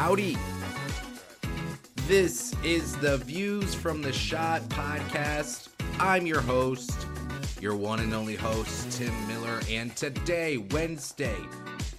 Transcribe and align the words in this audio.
Howdy. 0.00 0.38
This 2.06 2.54
is 2.62 2.96
the 2.98 3.16
Views 3.16 3.74
from 3.74 4.00
the 4.00 4.12
Shot 4.12 4.62
podcast. 4.68 5.70
I'm 5.98 6.24
your 6.24 6.40
host, 6.40 7.08
your 7.60 7.74
one 7.74 7.98
and 7.98 8.14
only 8.14 8.36
host, 8.36 8.92
Tim 8.92 9.12
Miller, 9.26 9.60
and 9.68 9.96
today, 9.96 10.58
Wednesday, 10.70 11.36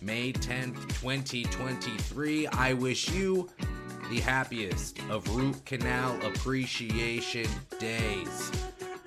May 0.02 0.32
10th, 0.32 0.78
2023, 1.02 2.48
I 2.48 2.72
wish 2.72 3.12
you 3.12 3.50
the 4.10 4.22
happiest 4.22 4.98
of 5.10 5.36
root 5.36 5.66
canal 5.66 6.18
appreciation 6.26 7.50
days. 7.80 8.52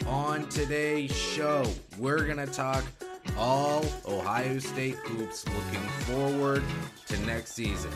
On 0.07 0.46
today's 0.50 1.17
show, 1.17 1.64
we're 1.96 2.27
going 2.27 2.36
to 2.36 2.46
talk 2.46 2.85
all 3.36 3.85
Ohio 4.07 4.59
State 4.59 4.96
hoops 4.96 5.45
looking 5.46 5.89
forward 6.07 6.63
to 7.07 7.18
next 7.27 7.53
season. 7.53 7.91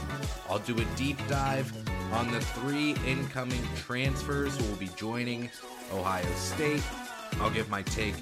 I'll 0.48 0.58
do 0.58 0.76
a 0.78 0.84
deep 0.96 1.18
dive 1.28 1.72
on 2.12 2.30
the 2.30 2.40
three 2.40 2.94
incoming 3.06 3.62
transfers 3.76 4.56
who 4.56 4.64
will 4.68 4.76
be 4.76 4.90
joining 4.96 5.50
Ohio 5.92 6.26
State. 6.34 6.82
I'll 7.40 7.50
give 7.50 7.68
my 7.68 7.82
take 7.82 8.14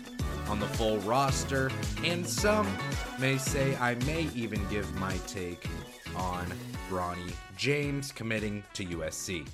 on 0.49 0.61
the 0.61 0.67
full 0.67 0.99
roster, 0.99 1.71
and 2.03 2.27
some 2.27 2.67
may 3.19 3.39
say 3.39 3.77
I 3.77 3.95
may 4.07 4.29
even 4.35 4.67
give 4.69 4.93
my 4.97 5.17
take 5.27 5.67
on 6.17 6.47
Bronny 6.91 7.33
James 7.57 8.13
committing 8.13 8.63
to 8.75 8.85
USC. 8.85 9.47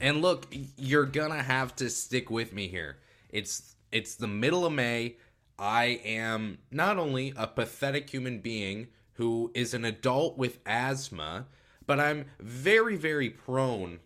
And 0.00 0.22
look, 0.22 0.46
you're 0.76 1.04
gonna 1.04 1.42
have 1.42 1.76
to 1.76 1.90
stick 1.90 2.30
with 2.30 2.52
me 2.52 2.68
here. 2.68 2.96
It's 3.30 3.74
it's 3.92 4.14
the 4.14 4.28
middle 4.28 4.64
of 4.64 4.72
May. 4.72 5.16
I 5.60 6.00
am 6.04 6.58
not 6.70 6.96
only 6.96 7.34
a 7.36 7.46
pathetic 7.46 8.08
human 8.08 8.38
being 8.38 8.88
who 9.14 9.50
is 9.54 9.74
an 9.74 9.84
adult 9.84 10.38
with 10.38 10.58
asthma, 10.64 11.46
but 11.86 12.00
I'm 12.00 12.24
very, 12.40 12.96
very 12.96 13.28
prone 13.28 13.98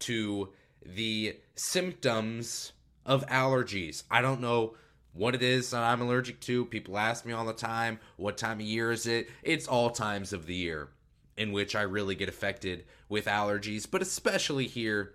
to 0.00 0.48
the 0.84 1.36
symptoms 1.54 2.72
of 3.04 3.26
allergies. 3.26 4.04
I 4.10 4.22
don't 4.22 4.40
know 4.40 4.76
what 5.12 5.34
it 5.34 5.42
is 5.42 5.70
that 5.70 5.82
I'm 5.82 6.00
allergic 6.00 6.40
to. 6.40 6.64
People 6.64 6.96
ask 6.96 7.26
me 7.26 7.34
all 7.34 7.44
the 7.44 7.52
time, 7.52 8.00
what 8.16 8.38
time 8.38 8.60
of 8.60 8.66
year 8.66 8.90
is 8.90 9.06
it? 9.06 9.28
It's 9.42 9.68
all 9.68 9.90
times 9.90 10.32
of 10.32 10.46
the 10.46 10.54
year 10.54 10.88
in 11.36 11.52
which 11.52 11.76
I 11.76 11.82
really 11.82 12.14
get 12.14 12.30
affected 12.30 12.86
with 13.10 13.26
allergies, 13.26 13.86
but 13.90 14.00
especially 14.00 14.68
here 14.68 15.12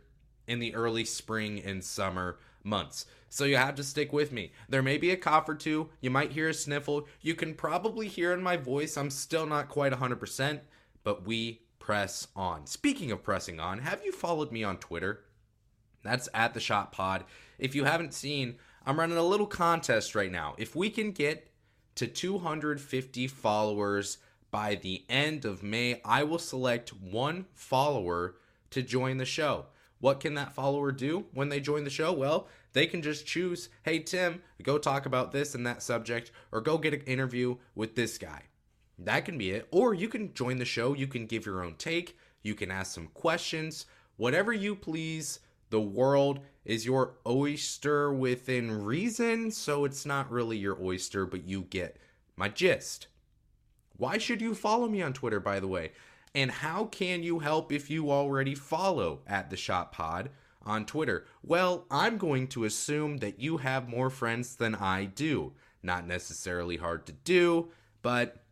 in 0.48 0.60
the 0.60 0.76
early 0.76 1.06
spring 1.06 1.62
and 1.66 1.84
summer 1.84 2.38
months. 2.64 3.06
So 3.30 3.46
you 3.46 3.58
have 3.58 3.76
to 3.76 3.84
stick 3.84 4.12
with 4.12 4.32
me. 4.32 4.52
There 4.68 4.82
may 4.82 4.98
be 4.98 5.12
a 5.12 5.18
cough 5.18 5.48
or 5.48 5.56
two. 5.56 5.90
You 6.02 6.10
might 6.10 6.32
hear 6.32 6.50
a 6.50 6.54
sniffle. 6.54 7.08
You 7.22 7.36
can 7.36 7.54
probably 7.54 8.08
hear 8.08 8.34
in 8.34 8.42
my 8.42 8.58
voice. 8.58 8.98
I'm 8.98 9.12
still 9.12 9.46
not 9.46 9.70
quite 9.70 9.94
100%, 9.94 10.60
but 11.04 11.26
we 11.26 11.62
press 11.78 12.28
on. 12.36 12.66
Speaking 12.66 13.12
of 13.12 13.24
pressing 13.24 13.60
on, 13.60 13.80
have 13.80 14.04
you 14.04 14.12
followed 14.12 14.52
me 14.52 14.64
on 14.64 14.78
Twitter? 14.78 15.24
That's 16.04 16.30
at 16.34 16.54
the 16.54 16.60
Shot 16.60 16.92
Pod. 16.92 17.24
If 17.58 17.76
you 17.76 17.84
haven't 17.84 18.14
seen, 18.14 18.56
I'm 18.86 19.00
running 19.00 19.18
a 19.18 19.24
little 19.24 19.48
contest 19.48 20.16
right 20.16 20.32
now. 20.32 20.56
If 20.58 20.76
we 20.76 20.90
can 20.90 21.12
get 21.12 21.52
to 21.96 22.08
250 22.08 23.28
followers 23.28 24.18
by 24.52 24.76
the 24.76 25.04
end 25.10 25.46
of 25.46 25.62
May, 25.62 26.02
I 26.04 26.24
will 26.24 26.40
select 26.40 26.90
one 26.90 27.46
follower 27.54 28.36
to 28.72 28.82
join 28.82 29.18
the 29.18 29.26
show. 29.26 29.66
What 30.00 30.22
can 30.22 30.36
that 30.36 30.54
follower 30.54 30.92
do 30.92 31.26
when 31.34 31.50
they 31.50 31.60
join 31.60 31.84
the 31.84 31.90
show? 31.90 32.14
Well, 32.14 32.48
they 32.74 32.86
can 32.86 33.02
just 33.02 33.26
choose, 33.26 33.70
hey, 33.84 34.00
Tim, 34.00 34.42
go 34.64 34.78
talk 34.78 35.06
about 35.06 35.32
this 35.32 35.56
and 35.56 35.66
that 35.66 35.82
subject, 35.82 36.32
or 36.52 36.62
go 36.62 36.78
get 36.78 36.94
an 36.94 37.02
interview 37.02 37.58
with 37.76 37.96
this 37.96 38.18
guy. 38.18 38.44
That 38.98 39.26
can 39.26 39.38
be 39.38 39.52
it. 39.52 39.68
Or 39.72 39.94
you 39.94 40.10
can 40.10 40.34
join 40.34 40.58
the 40.58 40.66
show. 40.66 40.94
You 40.94 41.08
can 41.08 41.26
give 41.26 41.46
your 41.46 41.64
own 41.64 41.76
take. 41.78 42.18
You 42.44 42.54
can 42.54 42.70
ask 42.70 42.94
some 42.94 43.08
questions. 43.08 43.86
Whatever 44.18 44.54
you 44.54 44.76
please. 44.76 45.40
The 45.70 45.80
world 45.80 46.40
is 46.66 46.86
your 46.86 47.14
oyster 47.28 48.12
within 48.12 48.84
reason. 48.84 49.52
So 49.52 49.86
it's 49.86 50.06
not 50.06 50.32
really 50.32 50.58
your 50.58 50.82
oyster, 50.82 51.26
but 51.26 51.46
you 51.46 51.62
get 51.62 51.98
my 52.36 52.50
gist. 52.50 53.08
Why 53.96 54.18
should 54.18 54.42
you 54.42 54.56
follow 54.56 54.88
me 54.88 55.02
on 55.02 55.14
Twitter, 55.14 55.40
by 55.40 55.60
the 55.60 55.68
way? 55.68 55.92
And 56.34 56.50
how 56.50 56.86
can 56.86 57.22
you 57.24 57.40
help 57.40 57.72
if 57.72 57.90
you 57.90 58.12
already 58.12 58.56
follow 58.56 59.22
at 59.28 59.50
the 59.50 59.58
Shot 59.58 59.92
Pod 59.92 60.30
on 60.66 60.86
Twitter? 60.86 61.26
Well, 61.44 61.86
I'm 61.90 62.18
going 62.18 62.48
to 62.50 62.66
assume 62.66 63.18
that 63.18 63.40
you 63.40 63.58
have 63.58 63.88
more 63.88 64.10
friends 64.10 64.56
than 64.56 64.76
I 64.76 65.06
do. 65.06 65.54
Not 65.82 66.06
necessarily 66.06 66.78
hard 66.78 67.06
to 67.08 67.14
do, 67.14 67.70
but 68.02 68.44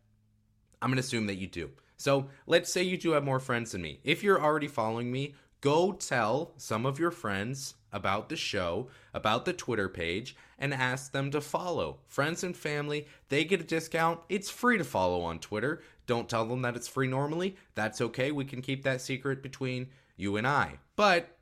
I'm 0.80 0.88
going 0.88 0.96
to 0.96 1.00
assume 1.00 1.26
that 1.26 1.36
you 1.36 1.46
do. 1.46 1.70
So 1.96 2.28
let's 2.46 2.72
say 2.72 2.82
you 2.82 2.96
do 2.96 3.10
have 3.12 3.24
more 3.24 3.40
friends 3.40 3.72
than 3.72 3.82
me. 3.82 4.00
If 4.04 4.22
you're 4.22 4.40
already 4.40 4.68
following 4.68 5.10
me, 5.10 5.34
go 5.60 5.92
tell 5.92 6.52
some 6.56 6.86
of 6.86 6.98
your 6.98 7.10
friends 7.10 7.74
about 7.92 8.28
the 8.28 8.36
show, 8.36 8.88
about 9.12 9.44
the 9.44 9.52
Twitter 9.52 9.88
page, 9.88 10.36
and 10.58 10.72
ask 10.72 11.12
them 11.12 11.30
to 11.30 11.40
follow. 11.40 11.98
Friends 12.06 12.44
and 12.44 12.56
family, 12.56 13.06
they 13.28 13.44
get 13.44 13.60
a 13.60 13.64
discount. 13.64 14.20
It's 14.28 14.50
free 14.50 14.78
to 14.78 14.84
follow 14.84 15.22
on 15.22 15.38
Twitter. 15.38 15.82
Don't 16.06 16.28
tell 16.28 16.44
them 16.44 16.62
that 16.62 16.76
it's 16.76 16.88
free 16.88 17.08
normally. 17.08 17.56
That's 17.74 18.00
okay. 18.00 18.30
We 18.30 18.44
can 18.44 18.62
keep 18.62 18.84
that 18.84 19.00
secret 19.00 19.42
between 19.42 19.88
you 20.16 20.36
and 20.36 20.46
I. 20.46 20.78
But 20.96 21.37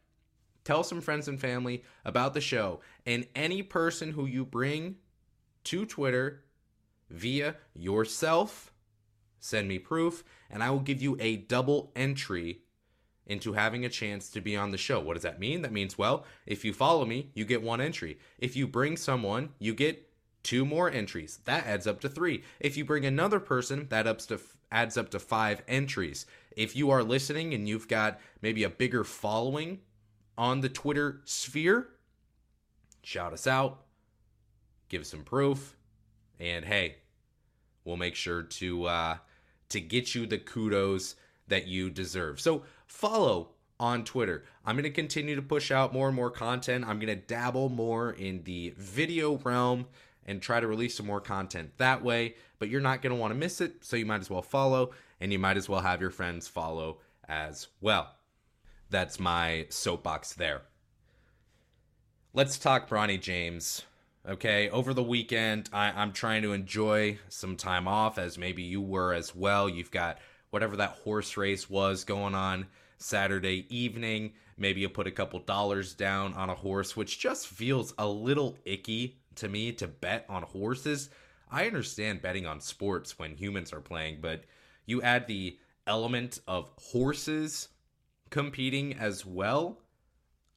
tell 0.66 0.82
some 0.82 1.00
friends 1.00 1.28
and 1.28 1.40
family 1.40 1.84
about 2.04 2.34
the 2.34 2.40
show. 2.40 2.80
And 3.06 3.26
any 3.34 3.62
person 3.62 4.10
who 4.12 4.26
you 4.26 4.44
bring 4.44 4.96
to 5.64 5.86
Twitter 5.86 6.42
via 7.08 7.54
yourself, 7.72 8.72
send 9.38 9.68
me 9.68 9.78
proof, 9.78 10.24
and 10.50 10.62
I 10.62 10.70
will 10.70 10.80
give 10.80 11.00
you 11.00 11.16
a 11.20 11.36
double 11.36 11.92
entry 11.94 12.62
into 13.26 13.52
having 13.52 13.84
a 13.84 13.88
chance 13.88 14.28
to 14.30 14.40
be 14.40 14.56
on 14.56 14.72
the 14.72 14.78
show. 14.78 15.00
What 15.00 15.14
does 15.14 15.22
that 15.22 15.40
mean? 15.40 15.62
That 15.62 15.72
means, 15.72 15.96
well, 15.96 16.24
if 16.46 16.64
you 16.64 16.72
follow 16.72 17.04
me, 17.04 17.30
you 17.34 17.44
get 17.44 17.62
one 17.62 17.80
entry. 17.80 18.18
If 18.38 18.56
you 18.56 18.66
bring 18.66 18.96
someone, 18.96 19.50
you 19.58 19.72
get 19.72 20.08
two 20.42 20.64
more 20.64 20.90
entries. 20.90 21.40
That 21.44 21.66
adds 21.66 21.86
up 21.86 22.00
to 22.00 22.08
three. 22.08 22.42
If 22.60 22.76
you 22.76 22.84
bring 22.84 23.04
another 23.04 23.40
person, 23.40 23.86
that 23.90 24.06
ups 24.06 24.26
to 24.26 24.40
adds 24.70 24.96
up 24.96 25.10
to 25.10 25.18
five 25.20 25.62
entries. 25.68 26.26
If 26.56 26.74
you 26.74 26.90
are 26.90 27.02
listening 27.02 27.54
and 27.54 27.68
you've 27.68 27.88
got 27.88 28.20
maybe 28.42 28.64
a 28.64 28.70
bigger 28.70 29.04
following 29.04 29.80
on 30.38 30.60
the 30.60 30.68
Twitter 30.68 31.20
sphere, 31.24 31.88
shout 33.02 33.32
us 33.32 33.46
out, 33.46 33.82
give 34.88 35.06
some 35.06 35.22
proof, 35.22 35.76
and 36.38 36.64
hey, 36.64 36.96
we'll 37.84 37.96
make 37.96 38.14
sure 38.14 38.42
to 38.42 38.84
uh, 38.84 39.16
to 39.70 39.80
get 39.80 40.14
you 40.14 40.26
the 40.26 40.38
kudos 40.38 41.16
that 41.48 41.66
you 41.66 41.90
deserve. 41.90 42.40
So 42.40 42.64
follow 42.86 43.50
on 43.78 44.04
Twitter. 44.04 44.44
I'm 44.64 44.74
going 44.76 44.84
to 44.84 44.90
continue 44.90 45.36
to 45.36 45.42
push 45.42 45.70
out 45.70 45.92
more 45.92 46.08
and 46.08 46.16
more 46.16 46.30
content. 46.30 46.84
I'm 46.86 46.98
going 46.98 47.14
to 47.14 47.26
dabble 47.26 47.68
more 47.68 48.12
in 48.12 48.42
the 48.44 48.74
video 48.76 49.36
realm 49.44 49.86
and 50.26 50.42
try 50.42 50.60
to 50.60 50.66
release 50.66 50.96
some 50.96 51.06
more 51.06 51.20
content 51.20 51.70
that 51.78 52.02
way, 52.02 52.34
but 52.58 52.68
you're 52.68 52.80
not 52.80 53.00
going 53.02 53.14
to 53.14 53.20
want 53.20 53.32
to 53.32 53.38
miss 53.38 53.60
it, 53.60 53.84
so 53.84 53.96
you 53.96 54.06
might 54.06 54.20
as 54.20 54.30
well 54.30 54.42
follow 54.42 54.90
and 55.20 55.32
you 55.32 55.38
might 55.38 55.56
as 55.56 55.68
well 55.68 55.80
have 55.80 56.00
your 56.00 56.10
friends 56.10 56.48
follow 56.48 56.98
as 57.28 57.68
well. 57.80 58.12
That's 58.90 59.18
my 59.18 59.66
soapbox 59.68 60.34
there. 60.34 60.62
Let's 62.32 62.58
talk 62.58 62.88
Bronny 62.88 63.20
James. 63.20 63.82
Okay, 64.28 64.68
over 64.70 64.92
the 64.92 65.02
weekend, 65.02 65.70
I, 65.72 66.02
am 66.02 66.12
trying 66.12 66.42
to 66.42 66.52
enjoy 66.52 67.18
some 67.28 67.56
time 67.56 67.86
off, 67.86 68.18
as 68.18 68.36
maybe 68.36 68.62
you 68.62 68.80
were 68.80 69.12
as 69.12 69.34
well. 69.34 69.68
You've 69.68 69.90
got 69.90 70.18
whatever 70.50 70.76
that 70.76 70.98
horse 71.04 71.36
race 71.36 71.70
was 71.70 72.04
going 72.04 72.34
on 72.34 72.66
Saturday 72.98 73.66
evening. 73.74 74.32
Maybe 74.58 74.80
you 74.80 74.88
put 74.88 75.06
a 75.06 75.12
couple 75.12 75.38
dollars 75.40 75.94
down 75.94 76.34
on 76.34 76.50
a 76.50 76.54
horse, 76.54 76.96
which 76.96 77.18
just 77.18 77.46
feels 77.46 77.94
a 77.98 78.06
little 78.08 78.56
icky 78.64 79.18
to 79.36 79.48
me 79.48 79.72
to 79.72 79.86
bet 79.86 80.26
on 80.28 80.42
horses. 80.42 81.10
I 81.50 81.66
understand 81.66 82.22
betting 82.22 82.46
on 82.46 82.60
sports 82.60 83.18
when 83.18 83.36
humans 83.36 83.72
are 83.72 83.80
playing, 83.80 84.18
but 84.20 84.44
you 84.86 85.02
add 85.02 85.26
the 85.26 85.58
element 85.86 86.40
of 86.48 86.70
horses 86.78 87.68
competing 88.30 88.94
as 88.94 89.24
well. 89.24 89.78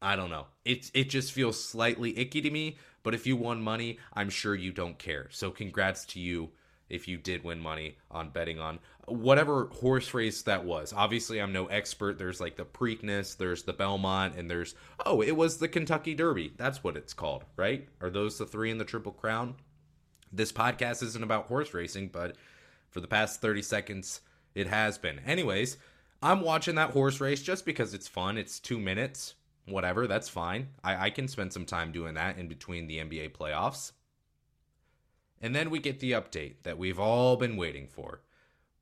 I 0.01 0.15
don't 0.15 0.29
know. 0.29 0.47
It 0.65 0.89
it 0.93 1.09
just 1.09 1.31
feels 1.31 1.61
slightly 1.61 2.17
icky 2.17 2.41
to 2.41 2.49
me, 2.49 2.77
but 3.03 3.13
if 3.13 3.27
you 3.27 3.35
won 3.35 3.61
money, 3.61 3.99
I'm 4.13 4.29
sure 4.29 4.55
you 4.55 4.71
don't 4.71 4.97
care. 4.97 5.27
So 5.31 5.51
congrats 5.51 6.05
to 6.05 6.19
you 6.19 6.51
if 6.89 7.07
you 7.07 7.17
did 7.17 7.43
win 7.43 7.59
money 7.59 7.97
on 8.09 8.29
betting 8.29 8.59
on 8.59 8.79
whatever 9.07 9.65
horse 9.67 10.13
race 10.13 10.41
that 10.43 10.63
was. 10.65 10.93
Obviously, 10.93 11.39
I'm 11.39 11.53
no 11.53 11.67
expert. 11.67 12.17
There's 12.17 12.41
like 12.41 12.55
the 12.55 12.65
Preakness, 12.65 13.37
there's 13.37 13.63
the 13.63 13.73
Belmont, 13.73 14.35
and 14.35 14.49
there's 14.49 14.75
oh, 15.05 15.21
it 15.21 15.35
was 15.35 15.57
the 15.57 15.67
Kentucky 15.67 16.15
Derby. 16.15 16.53
That's 16.57 16.83
what 16.83 16.97
it's 16.97 17.13
called, 17.13 17.45
right? 17.55 17.87
Are 18.01 18.09
those 18.09 18.37
the 18.37 18.45
three 18.45 18.71
in 18.71 18.77
the 18.77 18.85
Triple 18.85 19.11
Crown? 19.11 19.55
This 20.31 20.51
podcast 20.51 21.01
isn't 21.03 21.23
about 21.23 21.47
horse 21.47 21.73
racing, 21.73 22.09
but 22.09 22.35
for 22.89 23.01
the 23.01 23.07
past 23.07 23.41
30 23.41 23.61
seconds, 23.63 24.21
it 24.53 24.67
has 24.67 24.97
been. 24.97 25.19
Anyways, 25.19 25.77
I'm 26.21 26.41
watching 26.41 26.75
that 26.75 26.91
horse 26.91 27.21
race 27.21 27.41
just 27.41 27.65
because 27.65 27.93
it's 27.93 28.07
fun. 28.07 28.37
It's 28.37 28.59
two 28.59 28.79
minutes, 28.79 29.35
whatever. 29.65 30.07
That's 30.07 30.27
fine. 30.29 30.69
I, 30.83 31.05
I 31.05 31.09
can 31.09 31.27
spend 31.27 31.53
some 31.53 31.65
time 31.65 31.91
doing 31.91 32.15
that 32.15 32.37
in 32.37 32.47
between 32.47 32.87
the 32.87 32.97
NBA 32.97 33.31
playoffs. 33.31 33.93
And 35.41 35.55
then 35.55 35.69
we 35.69 35.79
get 35.79 35.99
the 35.99 36.11
update 36.11 36.63
that 36.63 36.77
we've 36.77 36.99
all 36.99 37.37
been 37.37 37.55
waiting 37.55 37.87
for 37.87 38.21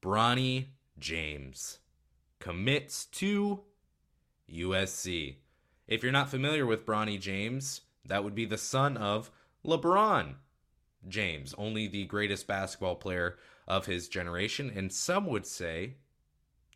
Bronny 0.02 0.68
James 0.98 1.80
commits 2.40 3.06
to 3.06 3.62
USC. 4.52 5.36
If 5.88 6.04
you're 6.04 6.12
not 6.12 6.30
familiar 6.30 6.66
with 6.66 6.86
Bronny 6.86 7.20
James, 7.20 7.82
that 8.06 8.24
would 8.24 8.36
be 8.36 8.46
the 8.46 8.58
son 8.58 8.98
of 8.98 9.30
LeBron 9.66 10.36
James, 11.08 11.54
only 11.58 11.88
the 11.88 12.06
greatest 12.06 12.48
basketball 12.48 12.96
player 12.96 13.38
of 13.68 13.86
his 13.86 14.08
generation, 14.08 14.72
and 14.74 14.92
some 14.92 15.26
would 15.28 15.46
say 15.46 15.96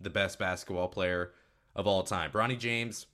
the 0.04 0.10
best 0.10 0.40
basketball 0.40 0.88
player 0.88 1.32
of 1.76 1.88
all 1.88 2.04
time. 2.04 2.32
Bronny 2.32 2.58
James, 2.58 3.08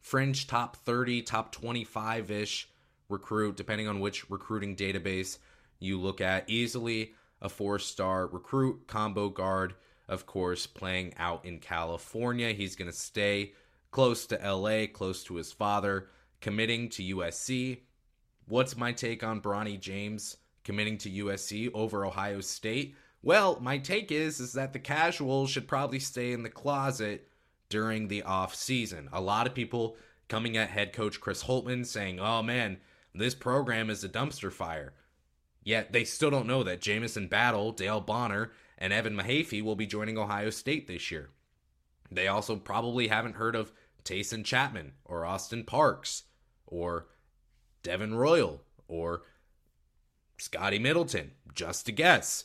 fringe 0.00 0.46
top 0.46 0.76
30, 0.76 1.22
top 1.22 1.52
25 1.52 2.30
ish 2.30 2.68
recruit, 3.08 3.56
depending 3.56 3.88
on 3.88 4.00
which 4.00 4.30
recruiting 4.30 4.76
database 4.76 5.38
you 5.78 6.00
look 6.00 6.20
at. 6.20 6.48
Easily 6.48 7.12
a 7.40 7.48
four 7.48 7.78
star 7.78 8.26
recruit, 8.26 8.86
combo 8.86 9.28
guard, 9.28 9.74
of 10.08 10.26
course, 10.26 10.66
playing 10.66 11.14
out 11.16 11.44
in 11.44 11.58
California. 11.58 12.52
He's 12.52 12.76
going 12.76 12.90
to 12.90 12.96
stay 12.96 13.52
close 13.90 14.26
to 14.26 14.36
LA, 14.36 14.86
close 14.86 15.22
to 15.24 15.36
his 15.36 15.52
father, 15.52 16.08
committing 16.40 16.88
to 16.90 17.16
USC. 17.16 17.80
What's 18.46 18.76
my 18.76 18.92
take 18.92 19.22
on 19.22 19.40
Bronny 19.40 19.78
James 19.78 20.36
committing 20.64 20.98
to 20.98 21.10
USC 21.10 21.70
over 21.74 22.04
Ohio 22.04 22.40
State? 22.40 22.96
Well, 23.24 23.58
my 23.58 23.78
take 23.78 24.12
is 24.12 24.38
is 24.38 24.52
that 24.52 24.74
the 24.74 24.78
casuals 24.78 25.48
should 25.48 25.66
probably 25.66 25.98
stay 25.98 26.32
in 26.32 26.42
the 26.42 26.50
closet 26.50 27.26
during 27.70 28.08
the 28.08 28.22
off 28.22 28.54
season. 28.54 29.08
A 29.14 29.20
lot 29.22 29.46
of 29.46 29.54
people 29.54 29.96
coming 30.28 30.58
at 30.58 30.68
head 30.68 30.92
coach 30.92 31.22
Chris 31.22 31.44
Holtmann 31.44 31.86
saying, 31.86 32.20
"Oh 32.20 32.42
man, 32.42 32.80
this 33.14 33.34
program 33.34 33.88
is 33.88 34.04
a 34.04 34.10
dumpster 34.10 34.52
fire." 34.52 34.92
Yet 35.62 35.90
they 35.90 36.04
still 36.04 36.30
don't 36.30 36.46
know 36.46 36.62
that 36.64 36.82
Jamison 36.82 37.26
Battle, 37.26 37.72
Dale 37.72 38.02
Bonner, 38.02 38.52
and 38.76 38.92
Evan 38.92 39.16
Mahaffey 39.16 39.62
will 39.62 39.74
be 39.74 39.86
joining 39.86 40.18
Ohio 40.18 40.50
State 40.50 40.86
this 40.86 41.10
year. 41.10 41.30
They 42.10 42.28
also 42.28 42.56
probably 42.56 43.08
haven't 43.08 43.36
heard 43.36 43.56
of 43.56 43.72
Taison 44.04 44.44
Chapman 44.44 44.92
or 45.06 45.24
Austin 45.24 45.64
Parks 45.64 46.24
or 46.66 47.08
Devin 47.82 48.14
Royal 48.14 48.60
or 48.86 49.22
Scotty 50.36 50.78
Middleton, 50.78 51.30
just 51.54 51.88
a 51.88 51.92
guess. 51.92 52.44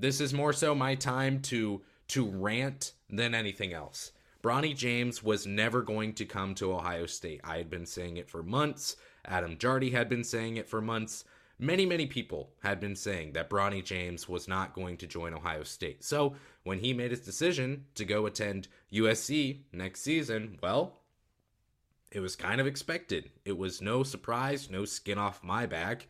This 0.00 0.18
is 0.18 0.32
more 0.32 0.54
so 0.54 0.74
my 0.74 0.94
time 0.94 1.42
to 1.42 1.82
to 2.08 2.26
rant 2.26 2.94
than 3.10 3.34
anything 3.34 3.74
else. 3.74 4.12
Bronny 4.42 4.74
James 4.74 5.22
was 5.22 5.46
never 5.46 5.82
going 5.82 6.14
to 6.14 6.24
come 6.24 6.54
to 6.54 6.72
Ohio 6.72 7.04
State. 7.04 7.42
I 7.44 7.58
had 7.58 7.68
been 7.68 7.84
saying 7.84 8.16
it 8.16 8.28
for 8.28 8.42
months. 8.42 8.96
Adam 9.26 9.58
Jardy 9.58 9.92
had 9.92 10.08
been 10.08 10.24
saying 10.24 10.56
it 10.56 10.66
for 10.66 10.80
months. 10.80 11.24
Many, 11.58 11.84
many 11.84 12.06
people 12.06 12.48
had 12.62 12.80
been 12.80 12.96
saying 12.96 13.34
that 13.34 13.50
Bronny 13.50 13.84
James 13.84 14.26
was 14.26 14.48
not 14.48 14.72
going 14.72 14.96
to 14.96 15.06
join 15.06 15.34
Ohio 15.34 15.64
State. 15.64 16.02
So 16.02 16.34
when 16.64 16.78
he 16.78 16.94
made 16.94 17.10
his 17.10 17.20
decision 17.20 17.84
to 17.96 18.06
go 18.06 18.24
attend 18.24 18.68
USC 18.90 19.60
next 19.70 20.00
season, 20.00 20.58
well, 20.62 21.00
it 22.10 22.20
was 22.20 22.36
kind 22.36 22.62
of 22.62 22.66
expected. 22.66 23.30
It 23.44 23.58
was 23.58 23.82
no 23.82 24.02
surprise, 24.02 24.70
no 24.70 24.86
skin 24.86 25.18
off 25.18 25.44
my 25.44 25.66
back. 25.66 26.08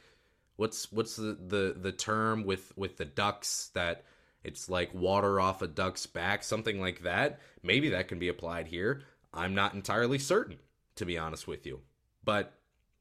What's 0.61 0.93
what's 0.93 1.17
the 1.17 1.39
the, 1.41 1.75
the 1.81 1.91
term 1.91 2.45
with 2.45 2.77
with 2.77 2.99
the 2.99 3.07
ducks 3.07 3.71
that 3.73 4.05
it's 4.45 4.69
like 4.69 4.93
water 4.93 5.41
off 5.41 5.63
a 5.63 5.67
duck's 5.67 6.05
back, 6.05 6.45
something 6.45 6.79
like 6.79 7.01
that. 7.01 7.41
Maybe 7.63 7.89
that 7.89 8.09
can 8.09 8.19
be 8.19 8.29
applied 8.29 8.67
here. 8.67 9.01
I'm 9.33 9.55
not 9.55 9.73
entirely 9.73 10.19
certain, 10.19 10.59
to 10.97 11.07
be 11.07 11.17
honest 11.17 11.49
with 11.49 11.65
you. 11.65 11.81
But 12.23 12.53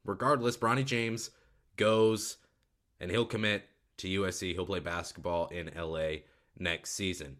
regardless, 0.05 0.55
Bronny 0.55 0.85
James 0.85 1.31
goes 1.75 2.37
and 2.97 3.11
he'll 3.11 3.25
commit 3.25 3.65
to 3.97 4.21
USC. 4.21 4.53
He'll 4.53 4.65
play 4.65 4.79
basketball 4.79 5.47
in 5.47 5.69
LA 5.75 6.19
next 6.57 6.91
season. 6.91 7.39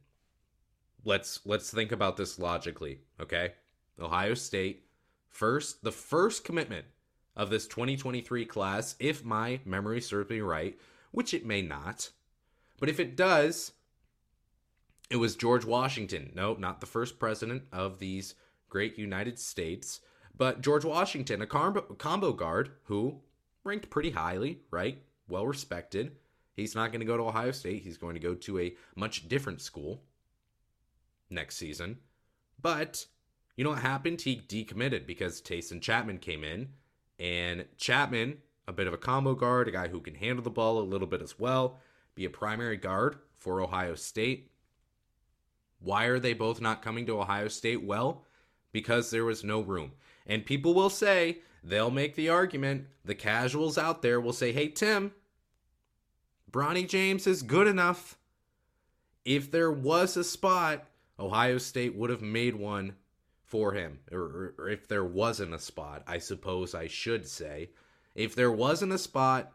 Let's 1.06 1.40
let's 1.46 1.72
think 1.72 1.94
about 1.94 2.18
this 2.18 2.38
logically, 2.38 3.00
okay? 3.22 3.54
Ohio 3.98 4.34
State 4.34 4.84
first 5.30 5.82
the 5.82 5.94
first 5.94 6.44
commitment 6.44 6.88
of 7.36 7.50
this 7.50 7.68
2023 7.68 8.46
class 8.46 8.96
if 9.00 9.24
my 9.24 9.60
memory 9.66 10.02
serves 10.02 10.30
me 10.30 10.42
right, 10.42 10.78
which 11.12 11.34
it 11.34 11.46
may 11.46 11.62
not. 11.62 12.10
But 12.80 12.90
if 12.90 13.00
it 13.00 13.16
does, 13.16 13.74
it 15.10 15.18
was 15.18 15.36
George 15.36 15.66
Washington. 15.66 16.32
No, 16.36 16.54
not 16.56 16.82
the 16.82 16.88
first 16.88 17.20
president 17.20 17.64
of 17.72 18.00
these 18.00 18.36
great 18.70 18.98
United 18.98 19.40
States, 19.40 20.02
but 20.38 20.62
George 20.62 20.86
Washington, 20.86 21.42
a 21.42 21.48
combo, 21.48 21.82
combo 21.82 22.32
guard 22.32 22.72
who 22.84 23.20
ranked 23.64 23.90
pretty 23.90 24.12
highly, 24.12 24.60
right? 24.72 25.02
Well 25.28 25.46
respected. 25.48 26.12
He's 26.56 26.76
not 26.76 26.92
going 26.92 27.02
to 27.02 27.06
go 27.06 27.18
to 27.18 27.24
Ohio 27.24 27.52
State. 27.52 27.84
He's 27.84 27.98
going 27.98 28.16
to 28.16 28.20
go 28.20 28.36
to 28.36 28.60
a 28.60 28.76
much 28.96 29.28
different 29.28 29.62
school 29.62 30.04
next 31.30 31.58
season. 31.58 31.98
But 32.62 33.06
you 33.56 33.64
know 33.64 33.72
what 33.72 33.80
happened? 33.80 34.22
He 34.22 34.38
decommitted 34.38 35.06
because 35.06 35.42
Taison 35.42 35.82
Chapman 35.82 36.20
came 36.20 36.44
in, 36.44 36.70
and 37.20 37.66
Chapman, 37.78 38.38
a 38.68 38.74
bit 38.74 38.88
of 38.88 38.94
a 38.94 38.98
combo 38.98 39.36
guard, 39.36 39.68
a 39.68 39.72
guy 39.72 39.90
who 39.90 40.00
can 40.00 40.16
handle 40.16 40.44
the 40.44 40.50
ball 40.50 40.80
a 40.80 40.82
little 40.82 41.08
bit 41.08 41.22
as 41.22 41.38
well, 41.38 41.80
be 42.16 42.26
a 42.26 42.30
primary 42.30 42.78
guard 42.78 43.18
for 43.38 43.62
Ohio 43.62 43.96
State. 43.96 44.52
Why 45.80 46.06
are 46.06 46.20
they 46.20 46.34
both 46.34 46.62
not 46.62 46.82
coming 46.82 47.06
to 47.06 47.20
Ohio 47.20 47.48
State? 47.48 47.84
Well, 47.84 48.26
because 48.72 49.10
there 49.10 49.26
was 49.26 49.44
no 49.44 49.62
room. 49.62 49.94
And 50.28 50.46
people 50.46 50.74
will 50.74 50.90
say, 50.90 51.40
they'll 51.64 51.92
make 51.92 52.16
the 52.16 52.30
argument, 52.30 52.88
the 53.04 53.16
casuals 53.16 53.78
out 53.78 54.02
there 54.02 54.22
will 54.22 54.34
say, 54.34 54.52
hey, 54.52 54.68
Tim, 54.70 55.12
Bronny 56.52 56.88
James 56.88 57.28
is 57.28 57.42
good 57.42 57.68
enough. 57.68 58.18
If 59.26 59.52
there 59.52 59.72
was 59.72 60.16
a 60.18 60.24
spot, 60.24 60.86
Ohio 61.20 61.58
State 61.58 61.96
would 61.96 62.10
have 62.10 62.22
made 62.22 62.56
one 62.56 62.96
for 63.50 63.74
him. 63.74 64.00
Or, 64.12 64.54
or, 64.58 64.70
if 64.70 64.88
there 64.88 65.04
wasn't 65.04 65.54
a 65.54 65.60
spot, 65.60 66.04
I 66.08 66.20
suppose 66.20 66.74
I 66.74 66.88
should 66.88 67.28
say. 67.28 67.72
If 68.16 68.36
there 68.36 68.52
wasn't 68.52 68.94
a 68.94 68.98
spot, 68.98 69.52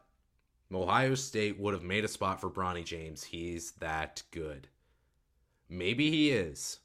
Ohio 0.73 1.15
State 1.15 1.59
would 1.59 1.75
have 1.75 1.83
made 1.83 2.05
a 2.05 2.09
spot 2.09 2.41
for 2.41 2.51
Bronny 2.51 2.85
James. 2.85 3.25
He's 3.25 3.73
that 3.73 4.23
good. 4.31 4.69
Maybe 5.69 6.11
he 6.11 6.31
is. 6.31 6.81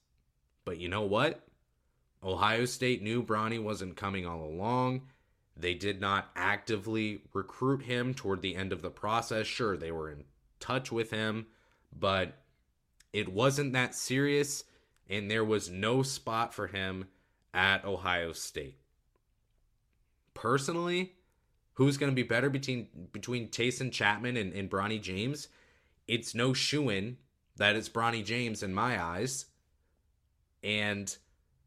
But 0.65 0.79
you 0.79 0.87
know 0.87 1.03
what? 1.03 1.45
Ohio 2.23 2.65
State 2.65 3.01
knew 3.01 3.23
Bronny 3.23 3.61
wasn't 3.61 3.95
coming 3.95 4.25
all 4.25 4.43
along. 4.43 5.01
They 5.55 5.73
did 5.73 5.99
not 5.99 6.29
actively 6.35 7.21
recruit 7.33 7.83
him 7.83 8.13
toward 8.13 8.41
the 8.41 8.55
end 8.55 8.71
of 8.71 8.81
the 8.81 8.89
process. 8.89 9.47
Sure, 9.47 9.75
they 9.75 9.91
were 9.91 10.11
in 10.11 10.25
touch 10.59 10.91
with 10.91 11.11
him, 11.11 11.47
but 11.97 12.33
it 13.13 13.29
wasn't 13.29 13.73
that 13.73 13.95
serious, 13.95 14.63
and 15.09 15.29
there 15.29 15.43
was 15.43 15.69
no 15.69 16.03
spot 16.03 16.53
for 16.53 16.67
him 16.67 17.07
at 17.53 17.83
Ohio 17.83 18.31
State. 18.31 18.79
Personally, 20.33 21.13
who's 21.73 21.97
going 21.97 22.11
to 22.11 22.15
be 22.15 22.23
better 22.23 22.49
between 22.49 22.87
between 23.11 23.49
Taison 23.49 23.91
Chapman 23.91 24.37
and, 24.37 24.53
and 24.53 24.69
Bronny 24.69 25.01
James? 25.01 25.47
It's 26.07 26.35
no 26.35 26.53
shoe 26.53 26.89
in 26.89 27.17
that 27.57 27.75
it's 27.75 27.89
Bronny 27.89 28.23
James 28.23 28.63
in 28.63 28.73
my 28.73 29.01
eyes. 29.01 29.45
And 30.63 31.15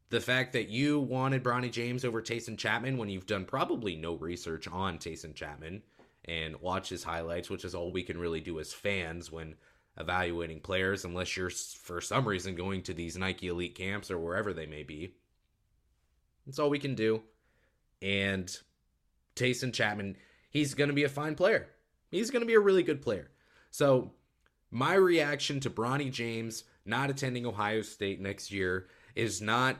the 0.09 0.21
fact 0.21 0.53
that 0.53 0.69
you 0.69 0.99
wanted 0.99 1.43
Bronny 1.43 1.71
James 1.71 2.05
over 2.05 2.21
Taison 2.21 2.57
Chapman 2.57 2.97
when 2.97 3.09
you've 3.09 3.25
done 3.25 3.45
probably 3.45 3.95
no 3.95 4.15
research 4.15 4.67
on 4.67 4.97
Taison 4.97 5.33
Chapman 5.33 5.81
and 6.25 6.61
watch 6.61 6.89
his 6.89 7.03
highlights, 7.03 7.49
which 7.49 7.65
is 7.65 7.75
all 7.75 7.91
we 7.91 8.03
can 8.03 8.17
really 8.17 8.39
do 8.39 8.59
as 8.59 8.73
fans 8.73 9.31
when 9.31 9.55
evaluating 9.97 10.59
players, 10.59 11.05
unless 11.05 11.37
you're 11.37 11.49
for 11.49 12.01
some 12.01 12.27
reason 12.27 12.55
going 12.55 12.81
to 12.83 12.93
these 12.93 13.17
Nike 13.17 13.47
Elite 13.47 13.75
camps 13.75 14.09
or 14.09 14.17
wherever 14.17 14.53
they 14.53 14.65
may 14.65 14.83
be. 14.83 15.13
That's 16.45 16.59
all 16.59 16.69
we 16.69 16.79
can 16.79 16.95
do. 16.95 17.21
And 18.01 18.55
Taison 19.35 19.73
Chapman, 19.73 20.17
he's 20.49 20.73
going 20.73 20.89
to 20.89 20.95
be 20.95 21.03
a 21.03 21.09
fine 21.09 21.35
player. 21.35 21.69
He's 22.11 22.31
going 22.31 22.41
to 22.41 22.47
be 22.47 22.53
a 22.53 22.59
really 22.59 22.83
good 22.83 23.01
player. 23.01 23.31
So 23.71 24.11
my 24.71 24.93
reaction 24.93 25.59
to 25.61 25.69
Bronny 25.69 26.11
James 26.11 26.63
not 26.85 27.09
attending 27.09 27.45
Ohio 27.45 27.81
State 27.81 28.19
next 28.19 28.51
year 28.51 28.87
is 29.15 29.41
not 29.41 29.77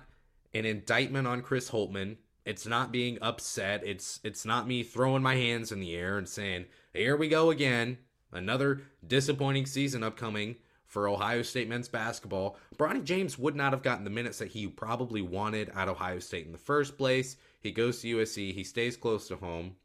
an 0.53 0.65
indictment 0.65 1.27
on 1.27 1.41
Chris 1.41 1.69
Holtmann. 1.69 2.17
It's 2.45 2.65
not 2.65 2.91
being 2.91 3.17
upset. 3.21 3.85
It's 3.85 4.19
it's 4.23 4.45
not 4.45 4.67
me 4.67 4.83
throwing 4.83 5.23
my 5.23 5.35
hands 5.35 5.71
in 5.71 5.79
the 5.79 5.95
air 5.95 6.17
and 6.17 6.27
saying, 6.27 6.65
"Here 6.93 7.15
we 7.15 7.27
go 7.29 7.51
again. 7.51 7.97
Another 8.33 8.81
disappointing 9.05 9.65
season 9.65 10.03
upcoming 10.03 10.57
for 10.85 11.07
Ohio 11.07 11.41
State 11.41 11.69
men's 11.69 11.87
basketball." 11.87 12.57
Bronny 12.77 13.03
James 13.03 13.37
would 13.37 13.55
not 13.55 13.73
have 13.73 13.83
gotten 13.83 14.03
the 14.03 14.09
minutes 14.09 14.39
that 14.39 14.49
he 14.49 14.67
probably 14.67 15.21
wanted 15.21 15.69
at 15.69 15.87
Ohio 15.87 16.19
State 16.19 16.45
in 16.45 16.51
the 16.51 16.57
first 16.57 16.97
place. 16.97 17.37
He 17.61 17.71
goes 17.71 18.01
to 18.01 18.07
USC. 18.07 18.53
He 18.53 18.63
stays 18.63 18.97
close 18.97 19.27
to 19.27 19.37
home 19.37 19.75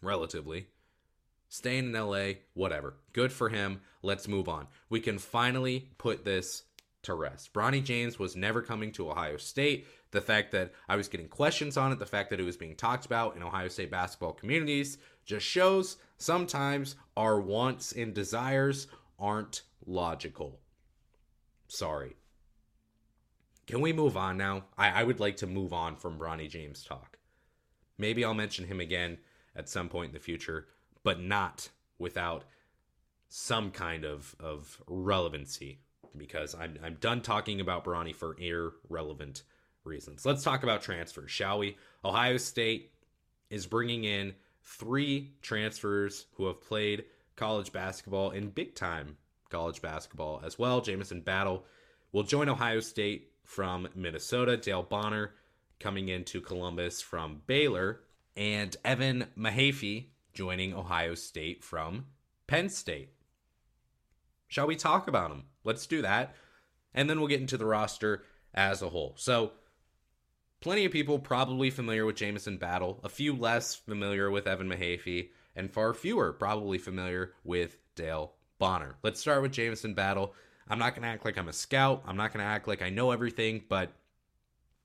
relatively 0.00 0.68
staying 1.52 1.84
in 1.84 1.92
LA, 1.92 2.32
whatever. 2.54 2.94
Good 3.12 3.30
for 3.30 3.50
him. 3.50 3.82
Let's 4.02 4.26
move 4.26 4.48
on. 4.48 4.68
We 4.88 5.00
can 5.00 5.18
finally 5.18 5.90
put 5.98 6.24
this 6.24 6.62
to 7.02 7.12
rest. 7.14 7.52
Bronny 7.52 7.84
James 7.84 8.18
was 8.18 8.34
never 8.34 8.62
coming 8.62 8.90
to 8.92 9.10
Ohio 9.10 9.36
State. 9.36 9.86
The 10.12 10.20
fact 10.20 10.52
that 10.52 10.72
I 10.88 10.96
was 10.96 11.08
getting 11.08 11.28
questions 11.28 11.76
on 11.76 11.90
it, 11.90 11.98
the 11.98 12.06
fact 12.06 12.30
that 12.30 12.40
it 12.40 12.44
was 12.44 12.56
being 12.56 12.76
talked 12.76 13.06
about 13.06 13.34
in 13.34 13.42
Ohio 13.42 13.68
State 13.68 13.90
basketball 13.90 14.32
communities, 14.32 14.98
just 15.24 15.46
shows 15.46 15.96
sometimes 16.18 16.96
our 17.16 17.40
wants 17.40 17.92
and 17.92 18.14
desires 18.14 18.86
aren't 19.18 19.62
logical. 19.86 20.60
Sorry. 21.66 22.16
Can 23.66 23.80
we 23.80 23.92
move 23.92 24.16
on 24.16 24.36
now? 24.36 24.64
I, 24.76 25.00
I 25.00 25.02
would 25.04 25.20
like 25.20 25.36
to 25.38 25.46
move 25.46 25.72
on 25.72 25.96
from 25.96 26.18
Bronny 26.18 26.48
James 26.48 26.84
talk. 26.84 27.18
Maybe 27.96 28.24
I'll 28.24 28.34
mention 28.34 28.66
him 28.66 28.80
again 28.80 29.18
at 29.56 29.68
some 29.68 29.88
point 29.88 30.08
in 30.08 30.14
the 30.14 30.20
future, 30.20 30.66
but 31.02 31.20
not 31.20 31.70
without 31.98 32.44
some 33.28 33.70
kind 33.70 34.04
of, 34.04 34.36
of 34.38 34.82
relevancy 34.86 35.78
because 36.16 36.54
I'm, 36.54 36.78
I'm 36.84 36.96
done 37.00 37.22
talking 37.22 37.60
about 37.60 37.84
Bronny 37.84 38.14
for 38.14 38.36
irrelevant 38.38 39.42
reasons. 39.84 40.24
Let's 40.24 40.42
talk 40.42 40.62
about 40.62 40.82
transfers, 40.82 41.30
shall 41.30 41.58
we? 41.58 41.76
Ohio 42.04 42.36
State 42.36 42.92
is 43.50 43.66
bringing 43.66 44.04
in 44.04 44.34
three 44.62 45.32
transfers 45.42 46.26
who 46.34 46.46
have 46.46 46.60
played 46.60 47.04
college 47.36 47.72
basketball 47.72 48.30
and 48.30 48.54
big 48.54 48.74
time 48.74 49.16
college 49.50 49.82
basketball 49.82 50.40
as 50.44 50.58
well. 50.58 50.80
Jamison 50.80 51.20
Battle 51.20 51.64
will 52.12 52.22
join 52.22 52.48
Ohio 52.48 52.80
State 52.80 53.32
from 53.44 53.88
Minnesota. 53.94 54.56
Dale 54.56 54.82
Bonner 54.82 55.34
coming 55.78 56.08
into 56.08 56.40
Columbus 56.40 57.00
from 57.00 57.42
Baylor. 57.46 58.00
And 58.34 58.74
Evan 58.82 59.26
Mahaffey 59.36 60.06
joining 60.32 60.72
Ohio 60.72 61.14
State 61.14 61.62
from 61.62 62.06
Penn 62.46 62.70
State. 62.70 63.10
Shall 64.48 64.66
we 64.66 64.76
talk 64.76 65.06
about 65.06 65.30
them? 65.30 65.44
Let's 65.64 65.86
do 65.86 66.02
that. 66.02 66.34
And 66.94 67.08
then 67.08 67.18
we'll 67.18 67.28
get 67.28 67.40
into 67.40 67.58
the 67.58 67.66
roster 67.66 68.24
as 68.54 68.80
a 68.82 68.88
whole. 68.88 69.14
So, 69.16 69.52
plenty 70.62 70.84
of 70.84 70.92
people 70.92 71.18
probably 71.18 71.70
familiar 71.70 72.06
with 72.06 72.16
Jamison 72.16 72.56
Battle, 72.56 73.00
a 73.02 73.08
few 73.08 73.34
less 73.34 73.74
familiar 73.74 74.30
with 74.30 74.46
Evan 74.46 74.68
Mahaffey, 74.68 75.30
and 75.56 75.70
far 75.70 75.92
fewer 75.92 76.32
probably 76.32 76.78
familiar 76.78 77.34
with 77.44 77.76
Dale 77.96 78.32
Bonner. 78.58 78.94
Let's 79.02 79.20
start 79.20 79.42
with 79.42 79.52
Jamison 79.52 79.92
Battle. 79.92 80.34
I'm 80.68 80.78
not 80.78 80.94
going 80.94 81.02
to 81.02 81.08
act 81.08 81.24
like 81.24 81.36
I'm 81.36 81.48
a 81.48 81.52
scout. 81.52 82.04
I'm 82.06 82.16
not 82.16 82.32
going 82.32 82.44
to 82.44 82.50
act 82.50 82.68
like 82.68 82.80
I 82.80 82.90
know 82.90 83.10
everything, 83.10 83.64
but 83.68 83.92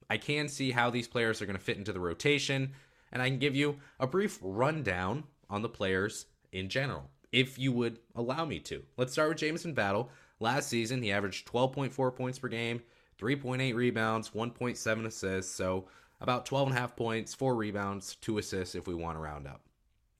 I 0.10 0.18
can 0.18 0.50
see 0.50 0.72
how 0.72 0.90
these 0.90 1.08
players 1.08 1.42
are 1.42 1.46
going 1.46 1.58
to 1.58 1.64
fit 1.64 1.78
into 1.78 1.94
the 1.94 2.00
rotation, 2.00 2.74
and 3.12 3.22
I 3.22 3.30
can 3.30 3.38
give 3.38 3.56
you 3.56 3.78
a 4.00 4.08
brief 4.08 4.40
rundown 4.42 5.26
on 5.50 5.62
the 5.62 5.70
players 5.70 6.26
in 6.52 6.70
general, 6.70 7.10
if 7.32 7.60
you 7.60 7.72
would 7.72 8.00
allow 8.16 8.46
me 8.46 8.60
to. 8.62 8.82
Let's 8.98 9.14
start 9.14 9.30
with 9.30 9.38
Jamison 9.38 9.74
Battle. 9.74 10.10
Last 10.40 10.70
season, 10.70 11.04
he 11.04 11.12
averaged 11.12 11.48
12.4 11.48 12.16
points 12.16 12.40
per 12.40 12.48
game, 12.48 12.82
3.8 13.20 13.74
rebounds, 13.76 14.32
1.7 14.32 15.06
assists, 15.06 15.54
so 15.54 15.88
about 16.22 16.46
12 16.46 16.70
and 16.70 16.78
a 16.78 16.80
half 16.80 16.96
points, 16.96 17.34
4 17.34 17.56
rebounds, 17.56 18.16
2 18.22 18.38
assists 18.38 18.76
if 18.76 18.88
we 18.88 18.96
want 18.96 19.18
to 19.18 19.22
round 19.22 19.48
up. 19.48 19.62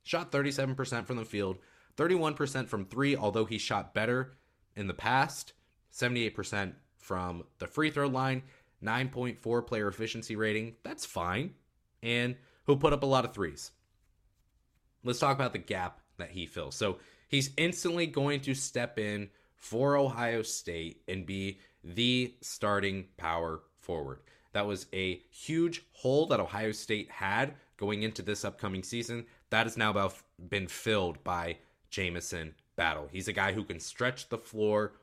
Shot 0.04 0.32
37% 0.32 1.06
from 1.06 1.18
the 1.18 1.26
field, 1.26 1.58
31% 1.98 2.68
from 2.68 2.86
3, 2.86 3.16
although 3.16 3.46
he 3.46 3.58
shot 3.58 3.94
better 3.94 4.38
in 4.76 4.88
the 4.88 4.94
past, 4.94 5.54
78% 5.94 6.74
from 6.98 7.44
the 7.60 7.68
free 7.68 7.90
throw 7.90 8.08
line, 8.08 8.44
9.4 8.84 9.66
player 9.66 9.88
efficiency 9.88 10.36
rating. 10.36 10.76
That's 10.84 11.06
fine. 11.06 11.56
And 12.04 12.36
who 12.66 12.76
put 12.76 12.94
up 12.94 13.04
a 13.04 13.08
lot 13.08 13.26
of 13.26 13.34
threes. 13.34 13.72
Let's 15.04 15.20
talk 15.20 15.36
about 15.36 15.54
the 15.54 15.60
gap 15.60 16.02
that 16.18 16.32
he 16.32 16.46
fills. 16.46 16.76
So 16.76 17.00
he's 17.28 17.52
instantly 17.58 18.06
going 18.06 18.42
to 18.42 18.54
step 18.54 19.00
in 19.00 19.30
for 19.56 19.98
Ohio 19.98 20.42
State 20.42 21.02
and 21.08 21.26
be 21.26 21.60
the 21.88 22.34
starting 22.42 23.06
power 23.16 23.62
forward. 23.80 24.20
That 24.52 24.68
was 24.68 24.88
a 24.94 25.22
huge 25.30 25.84
hole 25.94 26.26
that 26.28 26.40
Ohio 26.40 26.72
State 26.72 27.10
had 27.10 27.54
going 27.78 28.04
into 28.04 28.22
this 28.22 28.44
upcoming 28.44 28.84
season. 28.84 29.26
That 29.50 29.66
has 29.66 29.78
now 29.78 29.92
about 29.92 30.16
been 30.50 30.68
filled 30.68 31.24
by 31.24 31.58
Jamison 31.90 32.56
Battle. 32.76 33.08
He's 33.12 33.28
a 33.28 33.34
guy 33.34 33.54
who 33.54 33.64
can 33.64 33.80
stretch 33.80 34.30
the 34.30 34.38
floor. 34.38 34.94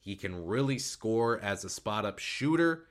He 0.00 0.16
can 0.16 0.46
really 0.46 0.78
score 0.78 1.40
as 1.40 1.64
a 1.64 1.68
spot 1.68 2.04
up 2.04 2.18
shooter 2.18 2.86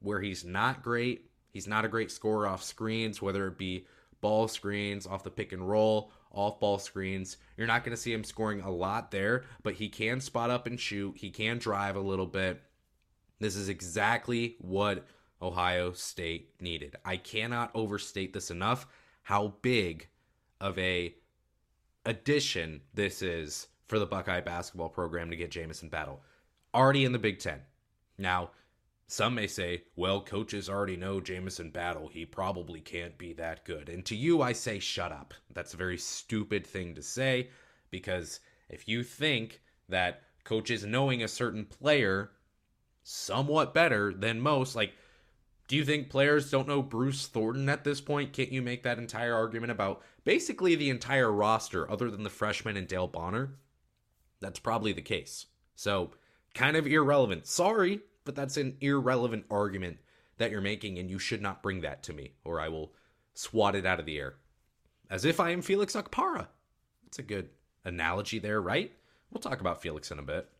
where 0.00 0.20
he's 0.20 0.44
not 0.44 0.82
great. 0.82 1.30
He's 1.52 1.66
not 1.66 1.84
a 1.84 1.88
great 1.88 2.10
scorer 2.10 2.46
off 2.46 2.62
screens, 2.62 3.20
whether 3.20 3.46
it 3.48 3.58
be 3.58 3.86
ball 4.20 4.46
screens, 4.48 5.06
off 5.06 5.24
the 5.24 5.30
pick 5.30 5.52
and 5.52 5.68
roll, 5.68 6.12
off 6.36 6.60
ball 6.60 6.78
screens. 6.78 7.38
You're 7.56 7.66
not 7.66 7.82
going 7.82 7.96
to 7.96 8.00
see 8.00 8.12
him 8.12 8.22
scoring 8.22 8.60
a 8.60 8.70
lot 8.70 9.10
there, 9.10 9.44
but 9.62 9.74
he 9.74 9.88
can 9.88 10.20
spot 10.20 10.50
up 10.50 10.66
and 10.66 10.78
shoot. 10.78 11.16
He 11.16 11.30
can 11.30 11.58
drive 11.58 11.96
a 11.96 12.00
little 12.00 12.26
bit. 12.26 12.62
This 13.40 13.56
is 13.56 13.68
exactly 13.68 14.56
what 14.60 15.06
Ohio 15.42 15.92
State 15.92 16.54
needed. 16.60 16.96
I 17.04 17.16
cannot 17.16 17.70
overstate 17.74 18.32
this 18.32 18.50
enough 18.50 18.86
how 19.22 19.54
big 19.62 20.08
of 20.60 20.78
a 20.78 21.14
addition 22.04 22.82
this 22.94 23.22
is 23.22 23.68
for 23.86 23.98
the 23.98 24.06
Buckeye 24.06 24.40
basketball 24.40 24.88
program 24.88 25.30
to 25.30 25.36
get 25.36 25.50
Jamison 25.50 25.88
Battle. 25.88 26.22
Already 26.74 27.04
in 27.04 27.12
the 27.12 27.18
Big 27.18 27.38
Ten. 27.38 27.60
Now, 28.18 28.50
some 29.08 29.36
may 29.36 29.46
say, 29.46 29.84
well, 29.94 30.20
coaches 30.20 30.68
already 30.68 30.96
know 30.96 31.20
Jamison 31.20 31.70
Battle. 31.70 32.08
He 32.08 32.26
probably 32.26 32.80
can't 32.80 33.16
be 33.16 33.32
that 33.34 33.64
good. 33.64 33.88
And 33.88 34.04
to 34.06 34.16
you, 34.16 34.42
I 34.42 34.52
say, 34.52 34.80
shut 34.80 35.12
up. 35.12 35.32
That's 35.52 35.74
a 35.74 35.78
very 35.78 35.96
stupid 35.96 36.66
thing 36.66 36.94
to 36.96 37.02
say 37.02 37.50
because 37.90 38.40
if 38.68 38.88
you 38.88 39.04
think 39.04 39.60
that 39.88 40.22
coaches 40.42 40.84
knowing 40.84 41.22
a 41.22 41.28
certain 41.28 41.64
player 41.64 42.30
somewhat 43.04 43.74
better 43.74 44.12
than 44.12 44.40
most, 44.40 44.74
like, 44.74 44.92
do 45.68 45.76
you 45.76 45.84
think 45.84 46.10
players 46.10 46.50
don't 46.50 46.68
know 46.68 46.82
Bruce 46.82 47.26
Thornton 47.28 47.68
at 47.68 47.84
this 47.84 48.00
point? 48.00 48.32
Can't 48.32 48.52
you 48.52 48.62
make 48.62 48.82
that 48.82 48.98
entire 48.98 49.34
argument 49.34 49.72
about 49.72 50.02
basically 50.24 50.74
the 50.74 50.90
entire 50.90 51.30
roster 51.30 51.88
other 51.90 52.10
than 52.10 52.24
the 52.24 52.30
freshman 52.30 52.76
and 52.76 52.88
Dale 52.88 53.08
Bonner? 53.08 53.54
That's 54.40 54.58
probably 54.58 54.92
the 54.92 55.02
case. 55.02 55.46
So, 55.76 56.10
kind 56.54 56.76
of 56.76 56.86
irrelevant. 56.86 57.46
Sorry, 57.46 58.00
but 58.26 58.34
that's 58.34 58.58
an 58.58 58.76
irrelevant 58.82 59.46
argument 59.50 59.96
that 60.36 60.50
you're 60.50 60.60
making, 60.60 60.98
and 60.98 61.08
you 61.08 61.18
should 61.18 61.40
not 61.40 61.62
bring 61.62 61.80
that 61.80 62.02
to 62.02 62.12
me, 62.12 62.32
or 62.44 62.60
I 62.60 62.68
will 62.68 62.92
swat 63.32 63.74
it 63.74 63.86
out 63.86 64.00
of 64.00 64.04
the 64.04 64.18
air. 64.18 64.34
As 65.08 65.24
if 65.24 65.40
I 65.40 65.50
am 65.50 65.62
Felix 65.62 65.94
Okpara. 65.94 66.48
That's 67.04 67.18
a 67.18 67.22
good 67.22 67.48
analogy 67.84 68.38
there, 68.38 68.60
right? 68.60 68.92
We'll 69.30 69.40
talk 69.40 69.60
about 69.60 69.80
Felix 69.80 70.10
in 70.10 70.18
a 70.18 70.22
bit. 70.22 70.50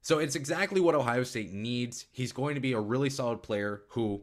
So 0.00 0.18
it's 0.18 0.34
exactly 0.34 0.80
what 0.80 0.94
Ohio 0.94 1.22
State 1.22 1.52
needs. 1.52 2.06
He's 2.10 2.32
going 2.32 2.54
to 2.54 2.60
be 2.60 2.72
a 2.72 2.80
really 2.80 3.10
solid 3.10 3.42
player 3.42 3.82
who 3.90 4.22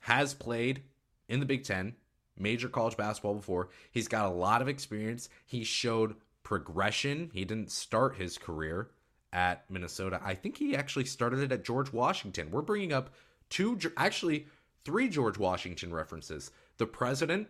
has 0.00 0.32
played 0.32 0.82
in 1.28 1.40
the 1.40 1.46
Big 1.46 1.64
Ten, 1.64 1.96
major 2.38 2.68
college 2.68 2.96
basketball 2.96 3.34
before. 3.34 3.70
He's 3.90 4.08
got 4.08 4.26
a 4.26 4.34
lot 4.34 4.62
of 4.62 4.68
experience. 4.68 5.28
He 5.44 5.64
showed 5.64 6.14
progression. 6.44 7.30
He 7.34 7.44
didn't 7.44 7.72
start 7.72 8.16
his 8.16 8.38
career 8.38 8.90
at 9.36 9.70
Minnesota. 9.70 10.18
I 10.24 10.34
think 10.34 10.56
he 10.56 10.74
actually 10.74 11.04
started 11.04 11.40
it 11.40 11.52
at 11.52 11.62
George 11.62 11.92
Washington. 11.92 12.50
We're 12.50 12.62
bringing 12.62 12.94
up 12.94 13.10
two, 13.50 13.78
actually, 13.98 14.46
three 14.82 15.10
George 15.10 15.36
Washington 15.36 15.92
references 15.92 16.50
the 16.78 16.86
president, 16.86 17.46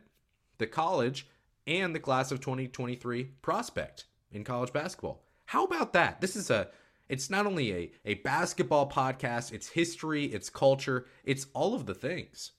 the 0.59 0.67
college, 0.67 1.29
and 1.65 1.95
the 1.95 2.01
class 2.01 2.33
of 2.33 2.41
2023 2.41 3.25
prospect 3.41 4.05
in 4.33 4.43
college 4.43 4.73
basketball. 4.73 5.23
How 5.47 5.65
about 5.65 5.93
that? 5.93 6.21
This 6.21 6.35
is 6.35 6.51
a 6.51 6.69
it's 7.09 7.31
not 7.31 7.47
only 7.47 7.73
a, 7.73 7.93
a 8.05 8.15
basketball 8.15 8.91
podcast, 8.91 9.53
it's 9.53 9.69
history, 9.69 10.25
it's 10.25 10.51
culture, 10.51 11.07
it's 11.23 11.47
all 11.55 11.77
of 11.77 11.87
the 11.87 11.95
things. 11.95 12.51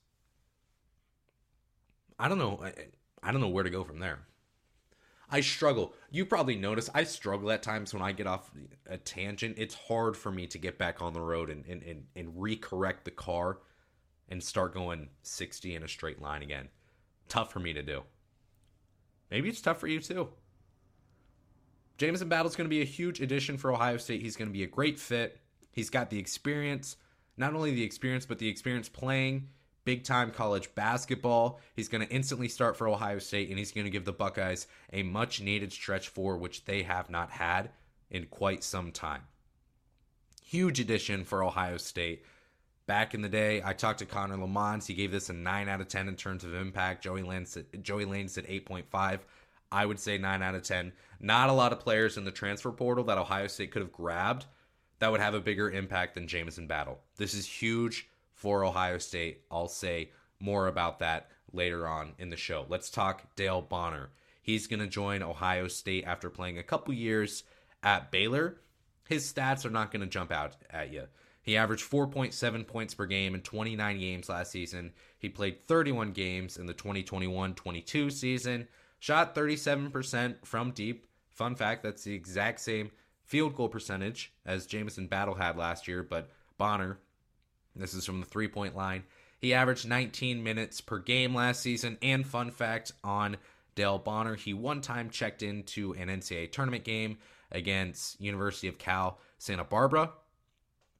I 2.18 2.28
don't 2.28 2.38
know. 2.38 2.60
I, 2.64 2.72
I 3.22 3.30
don't 3.30 3.42
know 3.42 3.48
where 3.48 3.64
to 3.64 3.68
go 3.68 3.84
from 3.84 3.98
there. 3.98 4.20
I 5.30 5.40
struggle. 5.40 5.94
You 6.10 6.24
probably 6.24 6.56
notice 6.56 6.88
I 6.94 7.04
struggle 7.04 7.50
at 7.50 7.62
times 7.62 7.92
when 7.92 8.02
I 8.02 8.12
get 8.12 8.26
off 8.26 8.50
a 8.86 8.96
tangent. 8.96 9.56
It's 9.58 9.74
hard 9.74 10.16
for 10.16 10.30
me 10.30 10.46
to 10.46 10.58
get 10.58 10.78
back 10.78 11.02
on 11.02 11.12
the 11.12 11.20
road 11.20 11.50
and, 11.50 11.66
and, 11.66 11.82
and, 11.82 12.04
and 12.16 12.34
recorrect 12.34 13.04
the 13.04 13.10
car 13.10 13.58
and 14.30 14.42
start 14.42 14.72
going 14.72 15.08
60 15.22 15.74
in 15.74 15.82
a 15.82 15.88
straight 15.88 16.22
line 16.22 16.42
again. 16.42 16.68
Tough 17.28 17.52
for 17.52 17.60
me 17.60 17.74
to 17.74 17.82
do. 17.82 18.02
Maybe 19.30 19.50
it's 19.50 19.60
tough 19.60 19.78
for 19.78 19.86
you 19.86 20.00
too. 20.00 20.28
Jamison 21.98 22.28
Battle's 22.28 22.56
going 22.56 22.66
to 22.66 22.74
be 22.74 22.80
a 22.80 22.86
huge 22.86 23.20
addition 23.20 23.58
for 23.58 23.72
Ohio 23.72 23.96
State. 23.96 24.22
He's 24.22 24.36
going 24.36 24.48
to 24.48 24.52
be 24.52 24.62
a 24.62 24.68
great 24.68 24.98
fit. 24.98 25.40
He's 25.72 25.90
got 25.90 26.10
the 26.10 26.18
experience, 26.18 26.96
not 27.36 27.54
only 27.54 27.74
the 27.74 27.82
experience, 27.82 28.24
but 28.24 28.38
the 28.38 28.48
experience 28.48 28.88
playing 28.88 29.48
big 29.88 30.04
time 30.04 30.30
college 30.30 30.74
basketball. 30.74 31.60
He's 31.74 31.88
going 31.88 32.06
to 32.06 32.14
instantly 32.14 32.48
start 32.48 32.76
for 32.76 32.86
Ohio 32.86 33.18
State, 33.18 33.48
and 33.48 33.58
he's 33.58 33.72
going 33.72 33.86
to 33.86 33.90
give 33.90 34.04
the 34.04 34.12
Buckeyes 34.12 34.66
a 34.92 35.02
much 35.02 35.40
needed 35.40 35.72
stretch 35.72 36.08
for 36.08 36.36
which 36.36 36.66
they 36.66 36.82
have 36.82 37.08
not 37.08 37.30
had 37.30 37.70
in 38.10 38.26
quite 38.26 38.62
some 38.62 38.92
time. 38.92 39.22
Huge 40.44 40.78
addition 40.78 41.24
for 41.24 41.42
Ohio 41.42 41.78
State. 41.78 42.22
Back 42.84 43.14
in 43.14 43.22
the 43.22 43.30
day, 43.30 43.62
I 43.64 43.72
talked 43.72 44.00
to 44.00 44.04
Connor 44.04 44.36
Lamont. 44.36 44.84
He 44.84 44.92
gave 44.92 45.10
this 45.10 45.30
a 45.30 45.32
9 45.32 45.70
out 45.70 45.80
of 45.80 45.88
10 45.88 46.06
in 46.06 46.16
terms 46.16 46.44
of 46.44 46.52
impact. 46.52 47.02
Joey 47.02 47.22
Lane 47.22 47.46
said, 47.46 47.64
Joey 47.80 48.04
Lane 48.04 48.28
said 48.28 48.46
8.5. 48.46 49.20
I 49.72 49.86
would 49.86 49.98
say 49.98 50.18
9 50.18 50.42
out 50.42 50.54
of 50.54 50.64
10. 50.64 50.92
Not 51.18 51.48
a 51.48 51.54
lot 51.54 51.72
of 51.72 51.80
players 51.80 52.18
in 52.18 52.26
the 52.26 52.30
transfer 52.30 52.72
portal 52.72 53.04
that 53.04 53.16
Ohio 53.16 53.46
State 53.46 53.70
could 53.70 53.80
have 53.80 53.92
grabbed 53.92 54.44
that 54.98 55.10
would 55.10 55.20
have 55.20 55.34
a 55.34 55.40
bigger 55.40 55.70
impact 55.70 56.14
than 56.14 56.28
Jamison 56.28 56.66
Battle. 56.66 56.98
This 57.16 57.34
is 57.34 57.46
huge 57.46 58.08
for 58.38 58.64
Ohio 58.64 58.98
State. 58.98 59.42
I'll 59.50 59.68
say 59.68 60.12
more 60.40 60.68
about 60.68 61.00
that 61.00 61.28
later 61.52 61.86
on 61.86 62.12
in 62.18 62.30
the 62.30 62.36
show. 62.36 62.64
Let's 62.68 62.88
talk 62.88 63.34
Dale 63.34 63.60
Bonner. 63.60 64.10
He's 64.40 64.68
going 64.68 64.80
to 64.80 64.86
join 64.86 65.22
Ohio 65.22 65.66
State 65.66 66.04
after 66.06 66.30
playing 66.30 66.56
a 66.56 66.62
couple 66.62 66.94
years 66.94 67.42
at 67.82 68.12
Baylor. 68.12 68.60
His 69.08 69.30
stats 69.30 69.66
are 69.66 69.70
not 69.70 69.90
going 69.90 70.02
to 70.02 70.06
jump 70.06 70.30
out 70.30 70.56
at 70.70 70.92
you. 70.92 71.04
He 71.42 71.56
averaged 71.56 71.90
4.7 71.90 72.66
points 72.66 72.94
per 72.94 73.06
game 73.06 73.34
in 73.34 73.40
29 73.40 73.98
games 73.98 74.28
last 74.28 74.52
season. 74.52 74.92
He 75.18 75.28
played 75.28 75.66
31 75.66 76.12
games 76.12 76.58
in 76.58 76.66
the 76.66 76.74
2021 76.74 77.54
22 77.54 78.10
season, 78.10 78.68
shot 79.00 79.34
37% 79.34 80.36
from 80.44 80.70
deep. 80.70 81.06
Fun 81.30 81.56
fact 81.56 81.82
that's 81.82 82.04
the 82.04 82.14
exact 82.14 82.60
same 82.60 82.90
field 83.24 83.56
goal 83.56 83.68
percentage 83.68 84.32
as 84.46 84.66
Jamison 84.66 85.08
Battle 85.08 85.34
had 85.34 85.56
last 85.56 85.88
year, 85.88 86.02
but 86.02 86.30
Bonner, 86.56 86.98
this 87.82 87.94
is 87.94 88.04
from 88.04 88.20
the 88.20 88.26
three 88.26 88.48
point 88.48 88.76
line, 88.76 89.04
he 89.38 89.54
averaged 89.54 89.88
19 89.88 90.42
minutes 90.42 90.80
per 90.80 90.98
game 90.98 91.34
last 91.34 91.60
season. 91.60 91.98
And 92.02 92.26
fun 92.26 92.50
fact 92.50 92.92
on 93.04 93.36
Dale 93.74 93.98
Bonner, 93.98 94.34
he 94.34 94.54
one 94.54 94.80
time 94.80 95.10
checked 95.10 95.42
into 95.42 95.94
an 95.94 96.08
NCAA 96.08 96.50
tournament 96.50 96.84
game 96.84 97.18
against 97.52 98.20
University 98.20 98.68
of 98.68 98.78
Cal 98.78 99.18
Santa 99.38 99.64
Barbara 99.64 100.10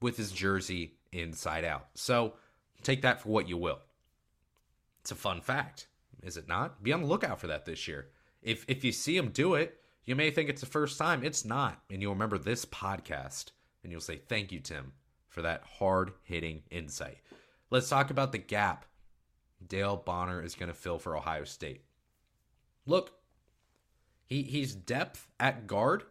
with 0.01 0.17
his 0.17 0.31
jersey 0.31 0.95
inside 1.13 1.65
out. 1.65 1.89
So 1.95 2.35
take 2.83 3.03
that 3.03 3.21
for 3.21 3.31
what 3.31 3.49
you 3.49 3.57
will. 3.57 3.81
It's 5.01 5.11
a 5.11 5.17
fun 5.17 5.41
fact, 5.41 5.89
is 6.23 6.37
it 6.37 6.49
not? 6.49 6.83
Be 6.83 6.93
on 6.93 7.03
the 7.03 7.09
lookout 7.09 7.41
for 7.41 7.49
that 7.49 7.65
this 7.65 7.89
year. 7.89 8.09
If 8.43 8.65
if 8.69 8.85
you 8.85 8.93
see 8.93 9.17
him 9.17 9.31
do 9.31 9.55
it, 9.55 9.81
you 10.05 10.15
may 10.15 10.31
think 10.31 10.49
it's 10.49 10.61
the 10.61 10.67
first 10.67 10.99
time. 10.99 11.25
It's 11.25 11.45
not, 11.45 11.83
and 11.91 12.01
you'll 12.01 12.13
remember 12.13 12.39
this 12.39 12.65
podcast 12.65 13.47
and 13.83 13.91
you'll 13.93 14.01
say 14.01 14.21
thank 14.29 14.53
you, 14.53 14.61
Tim, 14.61 14.93
for 15.29 15.43
that 15.43 15.63
hard 15.79 16.13
hitting 16.23 16.63
insight. 16.71 17.19
Let's 17.71 17.89
talk 17.89 18.11
about 18.11 18.33
the 18.33 18.39
gap 18.39 18.87
Dale 19.67 19.97
Bonner 19.97 20.43
is 20.43 20.55
going 20.55 20.69
to 20.69 20.75
fill 20.75 20.99
for 20.99 21.17
Ohio 21.17 21.45
State. 21.45 21.83
Look, 22.87 23.13
he 24.27 24.43
he's 24.43 24.75
depth 24.75 25.27
at 25.39 25.67
guard. 25.67 26.05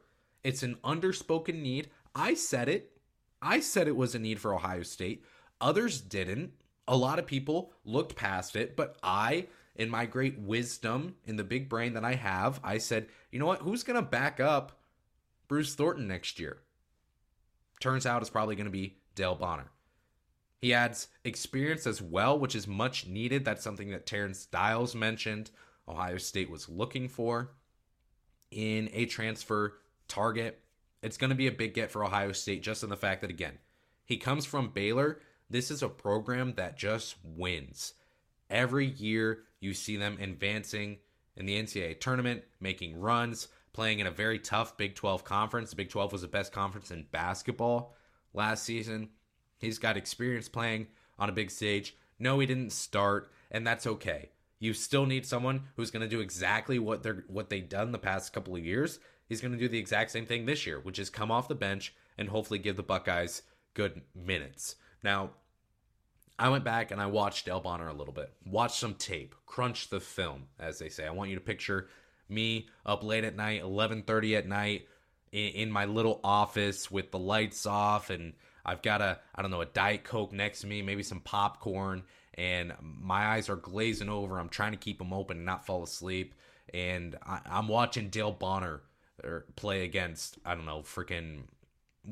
It's 0.43 0.63
an 0.63 0.77
underspoken 0.83 1.61
need. 1.61 1.89
I 2.13 2.33
said 2.33 2.67
it 2.67 2.97
I 3.41 3.59
said 3.59 3.87
it 3.87 3.95
was 3.95 4.15
a 4.15 4.19
need 4.19 4.39
for 4.39 4.53
Ohio 4.53 4.83
State. 4.83 5.23
Others 5.61 6.01
didn't. 6.01 6.53
A 6.87 6.97
lot 6.97 7.19
of 7.19 7.27
people 7.27 7.73
looked 7.85 8.15
past 8.15 8.55
it, 8.55 8.75
but 8.75 8.97
I, 9.03 9.47
in 9.75 9.89
my 9.89 10.05
great 10.05 10.39
wisdom, 10.39 11.15
in 11.25 11.35
the 11.35 11.43
big 11.43 11.69
brain 11.69 11.93
that 11.93 12.05
I 12.05 12.15
have, 12.15 12.59
I 12.63 12.77
said, 12.77 13.07
you 13.31 13.39
know 13.39 13.45
what? 13.45 13.61
Who's 13.61 13.83
going 13.83 14.01
to 14.01 14.07
back 14.07 14.39
up 14.39 14.79
Bruce 15.47 15.75
Thornton 15.75 16.07
next 16.07 16.39
year? 16.39 16.59
Turns 17.79 18.05
out 18.05 18.21
it's 18.21 18.29
probably 18.29 18.55
going 18.55 18.65
to 18.65 18.71
be 18.71 18.97
Dale 19.17 19.35
Bonner. 19.35 19.71
He 20.59 20.73
adds 20.73 21.09
experience 21.25 21.85
as 21.85 22.01
well, 22.01 22.39
which 22.39 22.55
is 22.55 22.67
much 22.67 23.05
needed. 23.05 23.43
That's 23.43 23.63
something 23.63 23.91
that 23.91 24.05
Terence 24.05 24.45
Dials 24.45 24.95
mentioned 24.95 25.51
Ohio 25.87 26.17
State 26.17 26.49
was 26.49 26.69
looking 26.69 27.09
for 27.09 27.51
in 28.49 28.89
a 28.93 29.05
transfer 29.05 29.79
target. 30.07 30.61
It's 31.03 31.17
going 31.17 31.29
to 31.29 31.35
be 31.35 31.47
a 31.47 31.51
big 31.51 31.73
get 31.73 31.91
for 31.91 32.03
Ohio 32.03 32.31
State 32.31 32.63
just 32.63 32.83
in 32.83 32.89
the 32.89 32.95
fact 32.95 33.21
that, 33.21 33.29
again, 33.29 33.59
he 34.05 34.17
comes 34.17 34.45
from 34.45 34.69
Baylor. 34.69 35.19
This 35.49 35.69
is 35.69 35.83
a 35.83 35.89
program 35.89 36.53
that 36.55 36.77
just 36.77 37.15
wins. 37.23 37.93
Every 38.49 38.87
year 38.87 39.43
you 39.59 39.73
see 39.73 39.97
them 39.97 40.17
advancing 40.21 40.97
in 41.35 41.45
the 41.45 41.61
NCAA 41.61 41.99
tournament, 41.99 42.43
making 42.59 42.99
runs, 42.99 43.47
playing 43.73 43.99
in 43.99 44.07
a 44.07 44.11
very 44.11 44.39
tough 44.39 44.75
Big 44.75 44.95
12 44.95 45.23
conference. 45.23 45.69
The 45.69 45.75
Big 45.75 45.89
12 45.89 46.13
was 46.13 46.21
the 46.23 46.27
best 46.27 46.51
conference 46.51 46.89
in 46.89 47.05
basketball 47.11 47.95
last 48.33 48.63
season. 48.63 49.09
He's 49.57 49.79
got 49.79 49.97
experience 49.97 50.49
playing 50.49 50.87
on 51.17 51.29
a 51.29 51.33
big 51.33 51.51
stage. 51.51 51.95
No, 52.19 52.39
he 52.39 52.45
didn't 52.45 52.71
start, 52.71 53.31
and 53.51 53.65
that's 53.65 53.87
okay. 53.87 54.29
You 54.59 54.73
still 54.73 55.05
need 55.05 55.25
someone 55.25 55.63
who's 55.75 55.91
going 55.91 56.01
to 56.01 56.07
do 56.07 56.19
exactly 56.19 56.79
what 56.79 57.03
they're 57.03 57.23
what 57.27 57.49
they've 57.49 57.67
done 57.67 57.91
the 57.91 57.99
past 57.99 58.33
couple 58.33 58.55
of 58.55 58.65
years 58.65 58.99
he's 59.27 59.41
going 59.41 59.51
to 59.51 59.59
do 59.59 59.67
the 59.67 59.77
exact 59.77 60.11
same 60.11 60.25
thing 60.25 60.45
this 60.45 60.65
year, 60.65 60.79
which 60.79 60.99
is 60.99 61.09
come 61.09 61.31
off 61.31 61.47
the 61.47 61.55
bench 61.55 61.93
and 62.17 62.29
hopefully 62.29 62.59
give 62.59 62.75
the 62.75 62.83
Buckeyes 62.83 63.43
good 63.73 64.01
minutes. 64.15 64.75
Now, 65.03 65.31
I 66.39 66.49
went 66.49 66.63
back 66.63 66.91
and 66.91 67.01
I 67.01 67.07
watched 67.07 67.45
Dale 67.45 67.59
Bonner 67.59 67.87
a 67.87 67.93
little 67.93 68.13
bit, 68.13 68.31
watched 68.45 68.79
some 68.79 68.95
tape, 68.95 69.35
crunched 69.45 69.89
the 69.89 69.99
film, 69.99 70.47
as 70.59 70.79
they 70.79 70.89
say. 70.89 71.05
I 71.05 71.11
want 71.11 71.29
you 71.29 71.35
to 71.35 71.41
picture 71.41 71.87
me 72.29 72.67
up 72.85 73.03
late 73.03 73.23
at 73.23 73.35
night, 73.35 73.63
11:30 73.63 74.37
at 74.37 74.47
night, 74.47 74.87
in, 75.37 75.53
in 75.53 75.71
my 75.71 75.85
little 75.85 76.19
office 76.23 76.89
with 76.89 77.11
the 77.11 77.19
lights 77.19 77.65
off, 77.65 78.09
and 78.09 78.33
I've 78.65 78.81
got 78.81 79.01
a 79.01 79.19
I 79.35 79.41
don't 79.41 79.51
know 79.51 79.61
a 79.61 79.65
diet 79.65 80.03
coke 80.03 80.33
next 80.33 80.61
to 80.61 80.67
me, 80.67 80.81
maybe 80.81 81.03
some 81.03 81.21
popcorn, 81.21 82.03
and 82.33 82.73
my 82.81 83.27
eyes 83.27 83.49
are 83.49 83.55
glazing 83.55 84.09
over. 84.09 84.39
I'm 84.39 84.49
trying 84.49 84.71
to 84.71 84.77
keep 84.77 84.97
them 84.97 85.13
open 85.13 85.37
and 85.37 85.45
not 85.45 85.65
fall 85.65 85.83
asleep, 85.83 86.33
and 86.73 87.15
I, 87.25 87.39
I'm 87.45 87.67
watching 87.67 88.09
Dale 88.09 88.31
Bonner 88.31 88.81
or 89.23 89.45
play 89.55 89.83
against 89.83 90.37
I 90.45 90.55
don't 90.55 90.65
know 90.65 90.79
freaking 90.79 91.43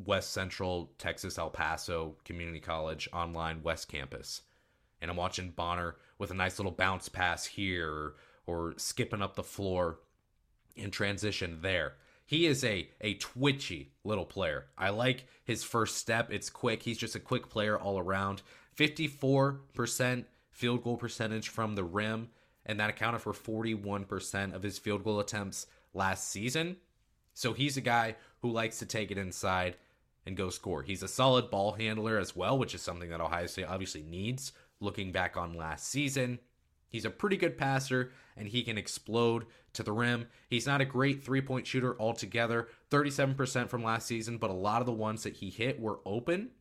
West 0.05 0.31
Central 0.31 0.91
Texas 0.97 1.37
El 1.37 1.49
Paso 1.49 2.15
Community 2.25 2.59
College 2.59 3.09
online 3.11 3.63
West 3.63 3.87
Campus, 3.87 4.41
and 5.01 5.09
I'm 5.09 5.17
watching 5.17 5.51
Bonner 5.51 5.95
with 6.17 6.31
a 6.31 6.35
nice 6.35 6.59
little 6.59 6.71
bounce 6.71 7.09
pass 7.09 7.45
here 7.45 7.89
or, 7.91 8.15
or 8.47 8.73
skipping 8.77 9.21
up 9.21 9.35
the 9.35 9.43
floor 9.43 9.99
in 10.75 10.91
transition 10.91 11.59
there. 11.61 11.95
He 12.25 12.45
is 12.47 12.63
a 12.63 12.89
a 13.01 13.13
twitchy 13.15 13.91
little 14.03 14.25
player. 14.25 14.65
I 14.77 14.89
like 14.89 15.27
his 15.43 15.63
first 15.63 15.97
step. 15.97 16.31
It's 16.31 16.49
quick. 16.49 16.83
He's 16.83 16.97
just 16.97 17.15
a 17.15 17.19
quick 17.19 17.49
player 17.49 17.77
all 17.77 17.99
around. 17.99 18.41
54% 18.77 20.25
field 20.51 20.83
goal 20.83 20.97
percentage 20.97 21.49
from 21.49 21.75
the 21.75 21.83
rim, 21.83 22.29
and 22.65 22.79
that 22.79 22.89
accounted 22.89 23.21
for 23.21 23.33
41% 23.33 24.53
of 24.53 24.63
his 24.63 24.77
field 24.77 25.03
goal 25.03 25.19
attempts 25.19 25.67
last 25.93 26.29
season. 26.29 26.77
So 27.33 27.53
he's 27.53 27.77
a 27.77 27.81
guy 27.81 28.15
who 28.41 28.51
likes 28.51 28.79
to 28.79 28.85
take 28.85 29.11
it 29.11 29.17
inside 29.17 29.75
and 30.25 30.35
go 30.35 30.49
score. 30.49 30.81
He's 30.81 31.03
a 31.03 31.07
solid 31.07 31.51
ball 31.51 31.73
handler 31.73 32.17
as 32.17 32.35
well, 32.35 32.57
which 32.57 32.73
is 32.73 32.81
something 32.81 33.09
that 33.09 33.21
Ohio 33.21 33.45
State 33.45 33.65
obviously 33.65 34.01
needs 34.01 34.51
looking 34.79 35.11
back 35.11 35.37
on 35.37 35.53
last 35.53 35.87
season. 35.87 36.39
He's 36.89 37.05
a 37.05 37.09
pretty 37.09 37.37
good 37.37 37.57
passer 37.57 38.11
and 38.37 38.47
he 38.47 38.63
can 38.63 38.77
explode 38.77 39.45
to 39.73 39.83
the 39.83 39.91
rim. 39.91 40.27
He's 40.49 40.67
not 40.67 40.81
a 40.81 40.85
great 40.85 41.23
three 41.23 41.41
point 41.41 41.67
shooter 41.67 41.99
altogether, 41.99 42.69
37% 42.91 43.69
from 43.69 43.83
last 43.83 44.07
season, 44.07 44.37
but 44.37 44.49
a 44.49 44.53
lot 44.53 44.81
of 44.81 44.85
the 44.85 44.91
ones 44.91 45.23
that 45.23 45.37
he 45.37 45.49
hit 45.49 45.79
were 45.79 45.99
open. 46.05 46.51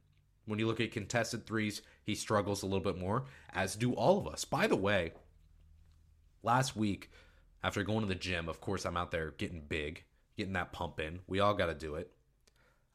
When 0.46 0.58
you 0.58 0.66
look 0.66 0.80
at 0.80 0.92
contested 0.92 1.46
threes, 1.46 1.80
he 2.02 2.14
struggles 2.14 2.62
a 2.62 2.66
little 2.66 2.80
bit 2.80 2.98
more, 2.98 3.24
as 3.54 3.76
do 3.76 3.94
all 3.94 4.18
of 4.18 4.26
us. 4.26 4.44
By 4.44 4.66
the 4.66 4.76
way, 4.76 5.12
last 6.42 6.76
week, 6.76 7.10
after 7.62 7.82
going 7.82 8.00
to 8.00 8.06
the 8.06 8.14
gym, 8.14 8.48
of 8.48 8.60
course, 8.60 8.84
I'm 8.84 8.96
out 8.96 9.10
there 9.10 9.30
getting 9.38 9.62
big 9.66 10.04
getting 10.36 10.54
that 10.54 10.72
pump 10.72 11.00
in. 11.00 11.20
We 11.26 11.40
all 11.40 11.54
got 11.54 11.66
to 11.66 11.74
do 11.74 11.94
it. 11.94 12.10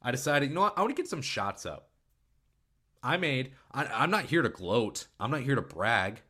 I 0.01 0.11
decided, 0.11 0.49
you 0.49 0.55
know 0.55 0.61
what? 0.61 0.77
I 0.77 0.81
want 0.81 0.95
to 0.95 1.01
get 1.01 1.09
some 1.09 1.21
shots 1.21 1.65
up. 1.65 1.89
I 3.01 3.17
made, 3.17 3.53
I, 3.71 4.03
am 4.03 4.11
not 4.11 4.25
here 4.25 4.41
to 4.41 4.49
gloat, 4.49 5.07
I'm 5.19 5.31
not 5.31 5.41
here 5.41 5.55
to 5.55 5.61
brag, 5.61 6.21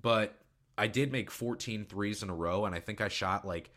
but 0.00 0.36
I 0.76 0.86
did 0.86 1.12
make 1.12 1.30
14 1.30 1.84
threes 1.84 2.22
in 2.22 2.30
a 2.30 2.34
row, 2.34 2.64
and 2.64 2.74
I 2.74 2.80
think 2.80 3.00
I 3.00 3.08
shot 3.08 3.46
like 3.46 3.70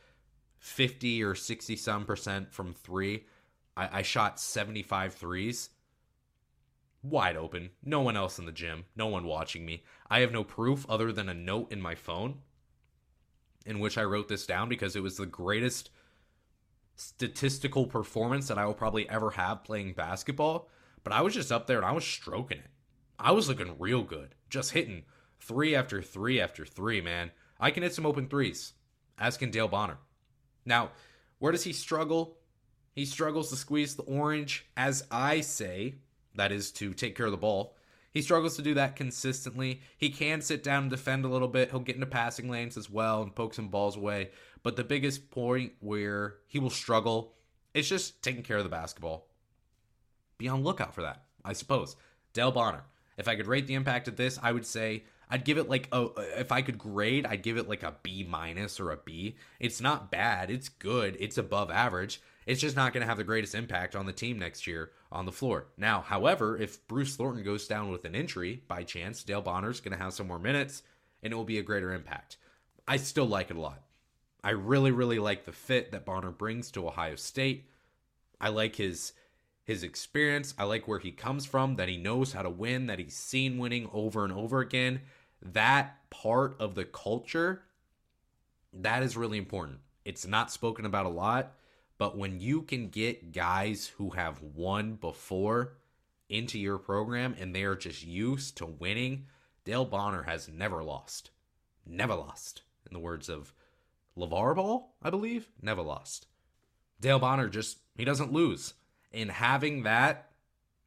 50 0.60 1.24
or 1.24 1.36
60 1.36 1.76
some 1.76 2.06
percent 2.06 2.54
from 2.54 2.74
three. 2.74 3.26
I, 3.76 4.00
I 4.00 4.02
shot 4.02 4.40
75 4.40 5.14
threes 5.14 5.70
wide 7.04 7.36
open. 7.38 7.72
No 7.84 8.02
one 8.02 8.16
else 8.16 8.38
in 8.38 8.46
the 8.46 8.52
gym, 8.52 8.86
no 8.96 9.08
one 9.08 9.26
watching 9.26 9.66
me. 9.66 9.84
I 10.10 10.20
have 10.20 10.32
no 10.32 10.44
proof 10.44 10.86
other 10.88 11.12
than 11.12 11.30
a 11.30 11.34
note 11.34 11.72
in 11.72 11.82
my 11.82 11.96
phone 11.96 12.40
in 13.66 13.80
which 13.80 13.98
I 13.98 14.04
wrote 14.04 14.28
this 14.28 14.46
down 14.46 14.70
because 14.70 14.96
it 14.96 15.04
was 15.04 15.18
the 15.18 15.26
greatest 15.26 15.90
statistical 16.96 17.86
performance 17.86 18.48
that 18.48 18.58
I 18.58 18.66
will 18.66 18.74
probably 18.74 19.10
ever 19.10 19.32
have 19.32 19.64
playing 19.64 19.94
basketball, 19.94 20.70
but 21.04 21.14
I 21.14 21.22
was 21.22 21.34
just 21.34 21.52
up 21.52 21.68
there 21.68 21.78
and 21.78 21.86
I 21.86 21.92
was 21.92 22.06
stroking 22.06 22.60
it. 22.60 22.70
I 23.20 23.32
was 23.32 23.48
looking 23.48 23.76
real 23.78 24.04
good, 24.04 24.36
just 24.50 24.72
hitting 24.72 25.04
three 25.42 25.76
after 25.76 26.02
three 26.02 26.40
after 26.40 26.66
three, 26.66 27.02
man. 27.02 27.32
I 27.60 27.72
can 27.72 27.84
hit 27.84 27.94
some 27.94 28.06
open 28.06 28.28
threes, 28.28 28.74
as 29.18 29.38
can 29.38 29.52
Dale 29.52 29.68
Bonner. 29.68 29.98
Now, 30.66 30.92
where 31.40 31.52
does 31.52 31.64
he 31.64 31.74
struggle? 31.74 32.38
He 32.94 33.06
struggles 33.06 33.50
to 33.50 33.56
squeeze 33.56 33.96
the 33.96 34.04
orange, 34.04 34.66
as 34.78 35.04
I 35.10 35.42
say, 35.42 35.96
that 36.36 36.52
is 36.52 36.72
to 36.74 36.94
take 36.94 37.16
care 37.16 37.26
of 37.26 37.32
the 37.32 37.38
ball. 37.38 37.76
He 38.12 38.22
struggles 38.22 38.58
to 38.58 38.62
do 38.62 38.74
that 38.74 38.98
consistently. 38.98 39.82
He 39.98 40.10
can 40.10 40.42
sit 40.42 40.64
down 40.64 40.84
and 40.84 40.92
defend 40.92 41.24
a 41.24 41.30
little 41.30 41.48
bit. 41.48 41.72
He'll 41.72 41.80
get 41.80 41.96
into 41.96 42.08
passing 42.08 42.50
lanes 42.50 42.76
as 42.76 42.90
well 42.90 43.22
and 43.22 43.34
poke 43.34 43.54
some 43.54 43.70
balls 43.70 43.96
away. 43.96 44.32
But 44.64 44.76
the 44.76 44.84
biggest 44.84 45.32
point 45.32 45.74
where 45.80 46.36
he 46.48 46.60
will 46.60 46.70
struggle 46.70 47.36
is 47.74 47.88
just 47.88 48.22
taking 48.22 48.44
care 48.44 48.58
of 48.58 48.64
the 48.64 48.70
basketball. 48.70 49.28
Be 50.38 50.50
on 50.50 50.64
lookout 50.64 50.94
for 50.94 51.02
that, 51.04 51.24
I 51.46 51.54
suppose. 51.54 51.96
Dale 52.34 52.52
Bonner. 52.52 52.84
If 53.18 53.28
I 53.28 53.36
could 53.36 53.48
rate 53.48 53.68
the 53.68 53.76
impact 53.76 54.08
of 54.08 54.18
this, 54.18 54.40
I 54.42 54.52
would 54.52 54.66
say 54.66 55.06
I'd 55.32 55.46
give 55.46 55.58
it 55.58 55.70
like 55.70 55.88
a 55.94 56.10
if 56.38 56.52
I 56.52 56.62
could 56.62 56.78
grade, 56.78 57.26
I'd 57.26 57.42
give 57.42 57.58
it 57.58 57.70
like 57.70 57.84
a 57.84 57.96
B 58.04 58.26
minus 58.28 58.80
or 58.80 58.92
a 58.92 58.98
B. 58.98 59.38
It's 59.60 59.80
not 59.80 60.12
bad, 60.12 60.52
it's 60.52 60.68
good, 60.68 61.16
it's 61.20 61.38
above 61.38 61.72
average. 61.72 62.22
It's 62.46 62.60
just 62.60 62.76
not 62.76 62.92
going 62.92 63.02
to 63.02 63.08
have 63.08 63.18
the 63.18 63.24
greatest 63.24 63.56
impact 63.56 63.96
on 63.96 64.08
the 64.08 64.14
team 64.14 64.38
next 64.38 64.68
year 64.68 64.92
on 65.12 65.26
the 65.26 65.32
floor. 65.32 65.68
Now, 65.78 66.02
however, 66.02 66.58
if 66.58 66.86
Bruce 66.88 67.16
Thornton 67.16 67.44
goes 67.44 67.68
down 67.68 67.92
with 67.92 68.04
an 68.04 68.16
injury 68.16 68.64
by 68.68 68.84
chance, 68.84 69.24
Dale 69.24 69.42
Bonner's 69.42 69.80
going 69.80 69.96
to 69.96 70.04
have 70.04 70.14
some 70.14 70.28
more 70.28 70.40
minutes 70.40 70.84
and 71.24 71.32
it 71.32 71.36
will 71.36 71.46
be 71.46 71.60
a 71.60 71.64
greater 71.64 71.94
impact. 71.94 72.38
I 72.88 72.98
still 72.98 73.28
like 73.28 73.52
it 73.52 73.58
a 73.58 73.62
lot. 73.62 73.84
I 74.44 74.50
really, 74.52 74.92
really 74.92 75.20
like 75.20 75.46
the 75.46 75.52
fit 75.52 75.92
that 75.92 76.04
Bonner 76.04 76.32
brings 76.32 76.72
to 76.72 76.88
Ohio 76.88 77.16
State. 77.16 77.70
I 78.40 78.50
like 78.50 78.76
his 78.76 79.14
his 79.64 79.84
experience. 79.84 80.56
I 80.58 80.64
like 80.64 80.88
where 80.88 81.00
he 81.00 81.12
comes 81.12 81.46
from, 81.46 81.76
that 81.76 81.88
he 81.88 81.96
knows 81.96 82.34
how 82.34 82.42
to 82.42 82.50
win, 82.50 82.88
that 82.88 82.98
he's 82.98 83.16
seen 83.16 83.60
winning 83.60 83.88
over 83.94 84.24
and 84.24 84.34
over 84.34 84.60
again. 84.60 85.02
That 85.42 86.10
part 86.10 86.56
of 86.60 86.76
the 86.76 86.86
culture, 86.86 87.64
that 88.74 89.04
is 89.04 89.18
really 89.18 89.38
important. 89.38 89.80
It's 90.06 90.26
not 90.26 90.52
spoken 90.52 90.86
about 90.86 91.06
a 91.06 91.10
lot, 91.10 91.54
but 91.98 92.18
when 92.18 92.40
you 92.40 92.64
can 92.64 92.90
get 92.90 93.32
guys 93.32 93.88
who 93.98 94.12
have 94.12 94.42
won 94.42 94.96
before 94.96 95.74
into 96.30 96.58
your 96.58 96.78
program 96.78 97.36
and 97.40 97.54
they 97.54 97.64
are 97.64 97.76
just 97.76 98.06
used 98.06 98.58
to 98.58 98.66
winning, 98.66 99.28
Dale 99.66 99.86
Bonner 99.86 100.24
has 100.24 100.48
never 100.48 100.84
lost. 100.84 101.32
Never 101.86 102.16
lost. 102.16 102.64
In 102.88 102.94
the 102.94 103.00
words 103.00 103.30
of 103.30 103.54
LeVar 104.18 104.56
Ball, 104.56 104.96
I 105.02 105.10
believe, 105.10 105.50
never 105.62 105.82
lost. 105.82 106.28
Dale 107.00 107.20
Bonner 107.20 107.50
just, 107.50 107.80
he 107.96 108.06
doesn't 108.06 108.34
lose. 108.34 108.74
And 109.12 109.32
having 109.32 109.84
that 109.84 110.32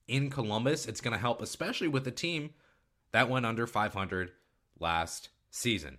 in 0.08 0.30
Columbus, 0.30 0.86
it's 0.86 1.00
going 1.00 1.12
to 1.12 1.20
help, 1.20 1.42
especially 1.42 1.88
with 1.88 2.06
a 2.06 2.12
team 2.12 2.50
that 3.12 3.28
went 3.28 3.46
under 3.46 3.66
500 3.66 4.32
last 4.78 5.28
season. 5.50 5.98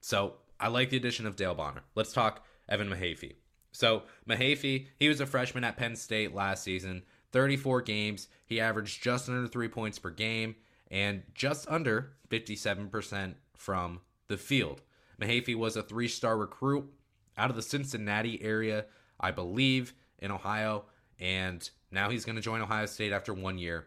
So 0.00 0.34
I 0.60 0.68
like 0.68 0.90
the 0.90 0.96
addition 0.96 1.26
of 1.26 1.36
Dale 1.36 1.54
Bonner. 1.54 1.82
Let's 1.94 2.12
talk 2.12 2.44
Evan 2.68 2.88
Mahaffey. 2.88 3.34
So 3.72 4.02
Mahaffey, 4.28 4.86
he 4.98 5.08
was 5.08 5.20
a 5.20 5.26
freshman 5.26 5.64
at 5.64 5.76
Penn 5.76 5.96
State 5.96 6.34
last 6.34 6.62
season, 6.62 7.02
34 7.32 7.82
games. 7.82 8.28
He 8.46 8.60
averaged 8.60 9.02
just 9.02 9.28
under 9.28 9.48
three 9.48 9.68
points 9.68 9.98
per 9.98 10.10
game 10.10 10.54
and 10.90 11.22
just 11.34 11.68
under 11.68 12.12
57% 12.28 13.34
from 13.56 14.00
the 14.28 14.36
field. 14.36 14.82
Mahaffey 15.20 15.56
was 15.56 15.76
a 15.76 15.82
three 15.82 16.08
star 16.08 16.36
recruit 16.36 16.90
out 17.36 17.50
of 17.50 17.56
the 17.56 17.62
Cincinnati 17.62 18.42
area, 18.42 18.86
I 19.18 19.30
believe, 19.30 19.94
in 20.18 20.30
Ohio. 20.30 20.84
And 21.18 21.68
now 21.90 22.10
he's 22.10 22.24
going 22.24 22.36
to 22.36 22.42
join 22.42 22.60
Ohio 22.60 22.86
State 22.86 23.12
after 23.12 23.34
one 23.34 23.58
year 23.58 23.86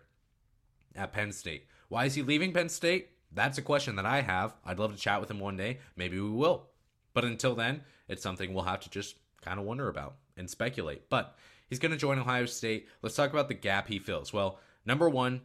at 0.96 1.14
Penn 1.14 1.32
State. 1.32 1.66
Why 1.90 2.06
is 2.06 2.16
he 2.16 2.22
leaving 2.22 2.54
Penn 2.54 2.70
State? 2.70 3.12
That's 3.32 3.58
a 3.58 3.62
question 3.62 3.96
that 3.98 4.06
I 4.06 4.22
have. 4.22 4.56
I'd 4.66 4.80
love 4.80 4.94
to 4.94 5.00
chat 5.00 5.20
with 5.20 5.30
him 5.30 5.40
one 5.40 5.58
day. 5.58 5.80
Maybe 5.96 6.20
we 6.20 6.30
will. 6.30 6.68
But 7.14 7.26
until 7.26 7.56
then, 7.56 7.82
it's 8.08 8.24
something 8.24 8.54
we'll 8.54 8.64
have 8.64 8.82
to 8.82 8.90
just 8.90 9.16
kind 9.42 9.60
of 9.60 9.66
wonder 9.66 9.90
about 9.90 10.16
and 10.38 10.50
speculate. 10.50 11.10
But 11.10 11.36
he's 11.70 11.80
going 11.80 11.92
to 11.92 11.98
join 11.98 12.20
Ohio 12.20 12.46
State. 12.46 12.88
Let's 13.02 13.16
talk 13.16 13.32
about 13.32 13.48
the 13.48 13.54
gap 13.54 13.88
he 13.88 14.00
fills. 14.00 14.32
Well, 14.32 14.60
number 14.86 15.10
one, 15.10 15.42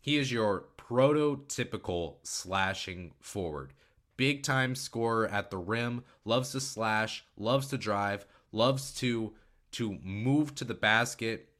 he 0.00 0.16
is 0.16 0.32
your 0.32 0.66
prototypical 0.76 2.16
slashing 2.22 3.12
forward. 3.20 3.72
Big 4.16 4.42
time 4.42 4.74
scorer 4.74 5.28
at 5.28 5.50
the 5.50 5.58
rim, 5.58 6.02
loves 6.24 6.52
to 6.52 6.60
slash, 6.60 7.24
loves 7.36 7.68
to 7.68 7.78
drive, 7.78 8.26
loves 8.52 8.92
to 8.94 9.34
to 9.70 9.98
move 10.02 10.54
to 10.54 10.64
the 10.64 10.74
basket 10.74 11.50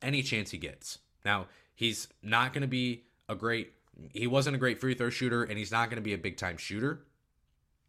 any 0.00 0.22
chance 0.22 0.50
he 0.50 0.58
gets. 0.58 0.98
Now, 1.24 1.48
he's 1.74 2.08
not 2.22 2.52
going 2.54 2.62
to 2.62 2.68
be 2.68 3.04
a 3.28 3.34
great 3.34 3.74
he 4.12 4.26
wasn't 4.26 4.56
a 4.56 4.58
great 4.58 4.80
free 4.80 4.94
throw 4.94 5.10
shooter 5.10 5.42
and 5.42 5.58
he's 5.58 5.72
not 5.72 5.90
going 5.90 5.96
to 5.96 6.02
be 6.02 6.14
a 6.14 6.18
big 6.18 6.36
time 6.36 6.56
shooter. 6.56 7.04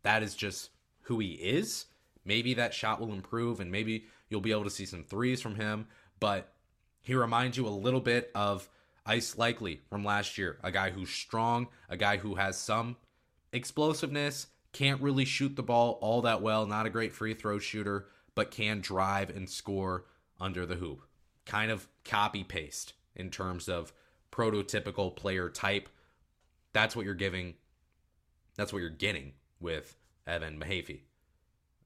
That 0.04 0.24
is 0.24 0.36
just 0.36 0.70
who 1.04 1.20
he 1.20 1.32
is. 1.34 1.86
Maybe 2.26 2.54
that 2.56 2.74
shot 2.74 3.00
will 3.00 3.14
improve 3.14 3.60
and 3.60 3.72
maybe 3.72 4.06
you'll 4.30 4.42
be 4.42 4.52
able 4.52 4.64
to 4.64 4.70
see 4.70 4.86
some 4.86 5.04
threes 5.04 5.42
from 5.42 5.56
him, 5.56 5.88
but 6.20 6.54
he 7.02 7.16
reminds 7.16 7.58
you 7.58 7.68
a 7.68 7.70
little 7.70 8.00
bit 8.00 8.32
of 8.36 8.70
Ice 9.06 9.36
Likekele 9.36 9.80
from 9.90 10.06
last 10.06 10.38
year, 10.38 10.60
a 10.64 10.72
guy 10.72 10.92
who's 10.92 11.10
strong, 11.10 11.68
a 11.90 11.98
guy 11.98 12.18
who 12.18 12.36
has 12.36 12.58
some 12.58 12.98
explosiveness, 13.52 14.48
can't 14.74 15.02
really 15.02 15.26
shoot 15.26 15.56
the 15.56 15.64
ball 15.64 15.98
all 16.02 16.22
that 16.22 16.42
well, 16.42 16.66
not 16.66 16.86
a 16.86 16.90
great 16.90 17.14
free 17.14 17.34
throw 17.34 17.60
shooter, 17.60 18.08
but 18.36 18.52
can 18.52 18.80
drive 18.80 19.30
and 19.30 19.50
score 19.50 20.06
under 20.40 20.66
the 20.66 20.76
hoop. 20.76 21.02
Kind 21.46 21.72
of 21.72 21.88
copy 22.06 22.44
paste 22.44 22.94
in 23.16 23.30
terms 23.30 23.68
of 23.68 23.92
prototypical 24.32 25.14
player 25.16 25.50
type. 25.50 25.90
That's 26.74 26.96
what 26.96 27.06
you're 27.06 27.14
giving. 27.14 27.56
That's 28.56 28.72
what 28.72 28.80
you're 28.80 28.90
getting 28.90 29.34
with 29.60 29.96
Evan 30.28 30.60
Mahaffey. 30.60 31.02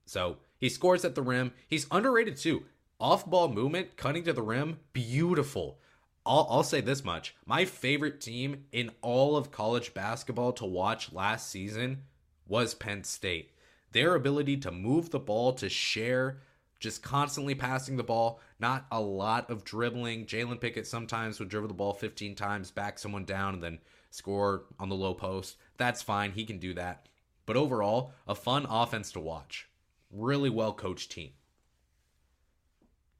So 0.05 0.37
he 0.57 0.69
scores 0.69 1.05
at 1.05 1.15
the 1.15 1.21
rim. 1.21 1.51
He's 1.67 1.87
underrated 1.91 2.37
too. 2.37 2.63
Off 2.99 3.25
ball 3.25 3.49
movement, 3.49 3.97
cutting 3.97 4.23
to 4.23 4.33
the 4.33 4.41
rim, 4.41 4.79
beautiful. 4.93 5.79
I'll, 6.25 6.47
I'll 6.49 6.63
say 6.63 6.81
this 6.81 7.03
much. 7.03 7.35
My 7.45 7.65
favorite 7.65 8.21
team 8.21 8.65
in 8.71 8.91
all 9.01 9.35
of 9.35 9.51
college 9.51 9.93
basketball 9.93 10.53
to 10.53 10.65
watch 10.65 11.11
last 11.11 11.49
season 11.49 12.03
was 12.47 12.73
Penn 12.73 13.03
State 13.03 13.51
their 13.95 14.15
ability 14.15 14.57
to 14.57 14.73
move 14.73 15.09
the 15.09 15.19
ball, 15.19 15.53
to 15.53 15.69
share, 15.69 16.41
just 16.81 17.01
constantly 17.01 17.55
passing 17.55 17.95
the 17.95 18.03
ball, 18.03 18.41
not 18.59 18.85
a 18.91 18.99
lot 18.99 19.49
of 19.49 19.63
dribbling. 19.63 20.25
Jalen 20.25 20.59
Pickett 20.59 20.85
sometimes 20.85 21.39
would 21.39 21.47
dribble 21.47 21.69
the 21.69 21.73
ball 21.73 21.93
15 21.93 22.35
times, 22.35 22.71
back 22.71 22.99
someone 22.99 23.23
down, 23.23 23.53
and 23.53 23.63
then 23.63 23.79
score 24.15 24.65
on 24.79 24.89
the 24.89 24.95
low 24.95 25.13
post. 25.13 25.57
That's 25.77 26.01
fine. 26.01 26.31
He 26.31 26.45
can 26.45 26.57
do 26.57 26.73
that. 26.73 27.07
But 27.45 27.57
overall, 27.57 28.13
a 28.27 28.35
fun 28.35 28.65
offense 28.69 29.11
to 29.11 29.19
watch. 29.19 29.69
Really 30.11 30.49
well 30.49 30.73
coached 30.73 31.11
team. 31.11 31.31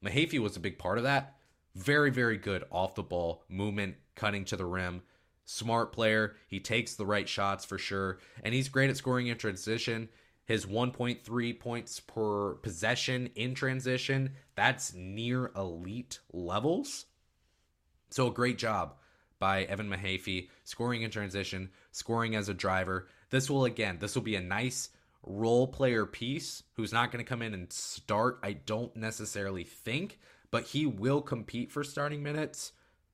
Mahaffey 0.03 0.39
was 0.39 0.55
a 0.55 0.61
big 0.61 0.77
part 0.77 0.97
of 0.97 1.03
that. 1.03 1.35
Very, 1.75 2.09
very 2.09 2.37
good 2.37 2.63
off 2.71 2.95
the 2.95 3.03
ball 3.03 3.43
movement, 3.49 3.95
cutting 4.15 4.45
to 4.45 4.55
the 4.55 4.65
rim. 4.65 5.01
Smart 5.45 5.91
player. 5.91 6.35
He 6.47 6.59
takes 6.59 6.95
the 6.95 7.05
right 7.05 7.27
shots 7.27 7.65
for 7.65 7.77
sure. 7.77 8.19
And 8.43 8.53
he's 8.53 8.69
great 8.69 8.89
at 8.89 8.97
scoring 8.97 9.27
in 9.27 9.37
transition 9.37 10.09
his 10.45 10.65
1.3 10.65 11.59
points 11.59 11.99
per 11.99 12.53
possession 12.55 13.29
in 13.35 13.55
transition, 13.55 14.33
that's 14.55 14.93
near 14.93 15.51
elite 15.55 16.19
levels. 16.31 17.05
So 18.11 18.27
a 18.27 18.33
great 18.33 18.57
job 18.57 18.95
by 19.39 19.63
Evan 19.63 19.89
Mahaffey 19.89 20.49
scoring 20.63 21.01
in 21.01 21.11
transition, 21.11 21.69
scoring 21.91 22.35
as 22.35 22.49
a 22.49 22.53
driver. 22.53 23.07
This 23.29 23.49
will 23.49 23.65
again, 23.65 23.97
this 23.99 24.15
will 24.15 24.21
be 24.21 24.35
a 24.35 24.41
nice 24.41 24.89
role 25.23 25.67
player 25.67 26.05
piece 26.05 26.63
who's 26.75 26.93
not 26.93 27.11
going 27.11 27.23
to 27.23 27.27
come 27.27 27.41
in 27.41 27.53
and 27.53 27.71
start, 27.71 28.39
I 28.43 28.53
don't 28.53 28.95
necessarily 28.95 29.63
think, 29.63 30.19
but 30.51 30.63
he 30.63 30.85
will 30.85 31.21
compete 31.21 31.71
for 31.71 31.83
starting 31.83 32.23
minutes 32.23 32.71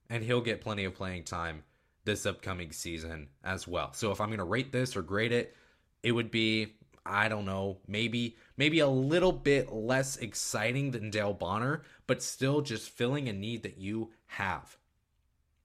and 0.10 0.24
he'll 0.24 0.42
get 0.42 0.62
plenty 0.62 0.84
of 0.84 0.96
playing 0.96 1.24
time 1.24 1.64
this 2.04 2.26
upcoming 2.26 2.72
season 2.72 3.30
as 3.44 3.68
well. 3.68 3.94
So 3.94 4.12
if 4.12 4.20
I'm 4.20 4.30
going 4.30 4.40
to 4.40 4.44
rate 4.44 4.72
this 4.72 4.96
or 4.96 5.02
grade 5.02 5.32
it, 5.32 5.56
it 6.04 6.12
would 6.12 6.32
be 6.32 6.74
I 7.06 7.30
don't 7.30 7.46
know, 7.46 7.80
maybe 7.88 8.38
maybe 8.58 8.80
a 8.80 8.88
little 8.88 9.32
bit 9.32 9.74
less 9.74 10.18
exciting 10.18 10.92
than 10.92 11.10
Dale 11.10 11.34
Bonner, 11.34 11.84
but 12.06 12.22
still 12.22 12.62
just 12.62 12.90
filling 12.90 13.28
a 13.28 13.34
need 13.34 13.64
that 13.64 13.78
you 13.78 14.12
have. 14.28 14.78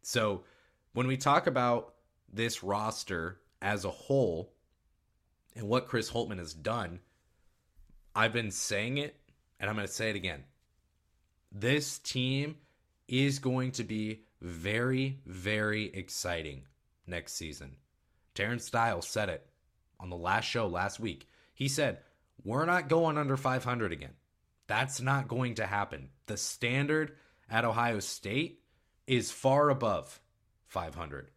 So, 0.06 0.44
when 0.92 1.08
we 1.08 1.16
talk 1.16 1.48
about 1.48 1.94
this 2.32 2.62
roster 2.62 3.40
as 3.60 3.84
a 3.84 3.90
whole 3.90 4.52
and 5.56 5.66
what 5.66 5.88
Chris 5.88 6.08
Holtmann 6.08 6.38
has 6.38 6.54
done, 6.54 7.00
I've 8.14 8.32
been 8.32 8.52
saying 8.52 8.98
it 8.98 9.16
and 9.58 9.68
I'm 9.68 9.74
going 9.74 9.84
to 9.84 9.92
say 9.92 10.08
it 10.10 10.14
again. 10.14 10.44
This 11.50 11.98
team 11.98 12.54
is 13.08 13.40
going 13.40 13.72
to 13.72 13.82
be 13.82 14.20
very, 14.40 15.18
very 15.26 15.86
exciting 15.86 16.62
next 17.08 17.32
season. 17.32 17.74
Terence 18.32 18.70
Dials 18.70 19.08
said 19.08 19.28
it 19.28 19.44
on 19.98 20.08
the 20.08 20.16
last 20.16 20.44
show 20.44 20.68
last 20.68 21.00
week. 21.00 21.26
He 21.52 21.66
said, 21.66 21.98
We're 22.44 22.64
not 22.64 22.88
going 22.88 23.18
under 23.18 23.36
500 23.36 23.90
again. 23.90 24.14
That's 24.68 25.00
not 25.00 25.26
going 25.26 25.56
to 25.56 25.66
happen. 25.66 26.10
The 26.26 26.36
standard 26.36 27.16
at 27.50 27.64
Ohio 27.64 27.98
State 27.98 28.60
is 29.06 29.30
far 29.30 29.70
above 29.70 30.20
500. 30.66 31.30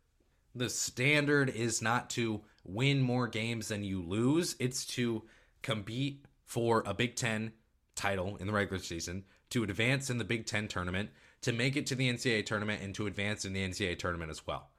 The 0.56 0.70
standard 0.70 1.50
is 1.50 1.82
not 1.82 2.10
to 2.12 2.42
win 2.64 3.02
more 3.02 3.28
games 3.28 3.68
than 3.68 3.84
you 3.84 4.02
lose, 4.02 4.56
it's 4.60 4.86
to 4.88 5.24
compete 5.62 6.26
for 6.46 6.84
a 6.86 6.94
Big 6.94 7.16
Ten 7.16 7.54
title 7.96 8.38
in 8.38 8.48
the 8.48 8.54
regular 8.54 8.82
season, 8.82 9.24
to 9.52 9.64
advance 9.64 10.10
in 10.10 10.18
the 10.18 10.24
Big 10.24 10.46
Ten 10.46 10.68
tournament, 10.68 11.10
to 11.42 11.52
make 11.52 11.76
it 11.76 11.86
to 11.88 11.96
the 11.96 12.12
NCAA 12.12 12.46
tournament, 12.46 12.82
and 12.82 12.94
to 12.96 13.08
advance 13.08 13.46
in 13.46 13.54
the 13.54 13.68
NCAA 13.68 13.98
tournament 14.00 14.32
as 14.32 14.46
well. 14.46 14.70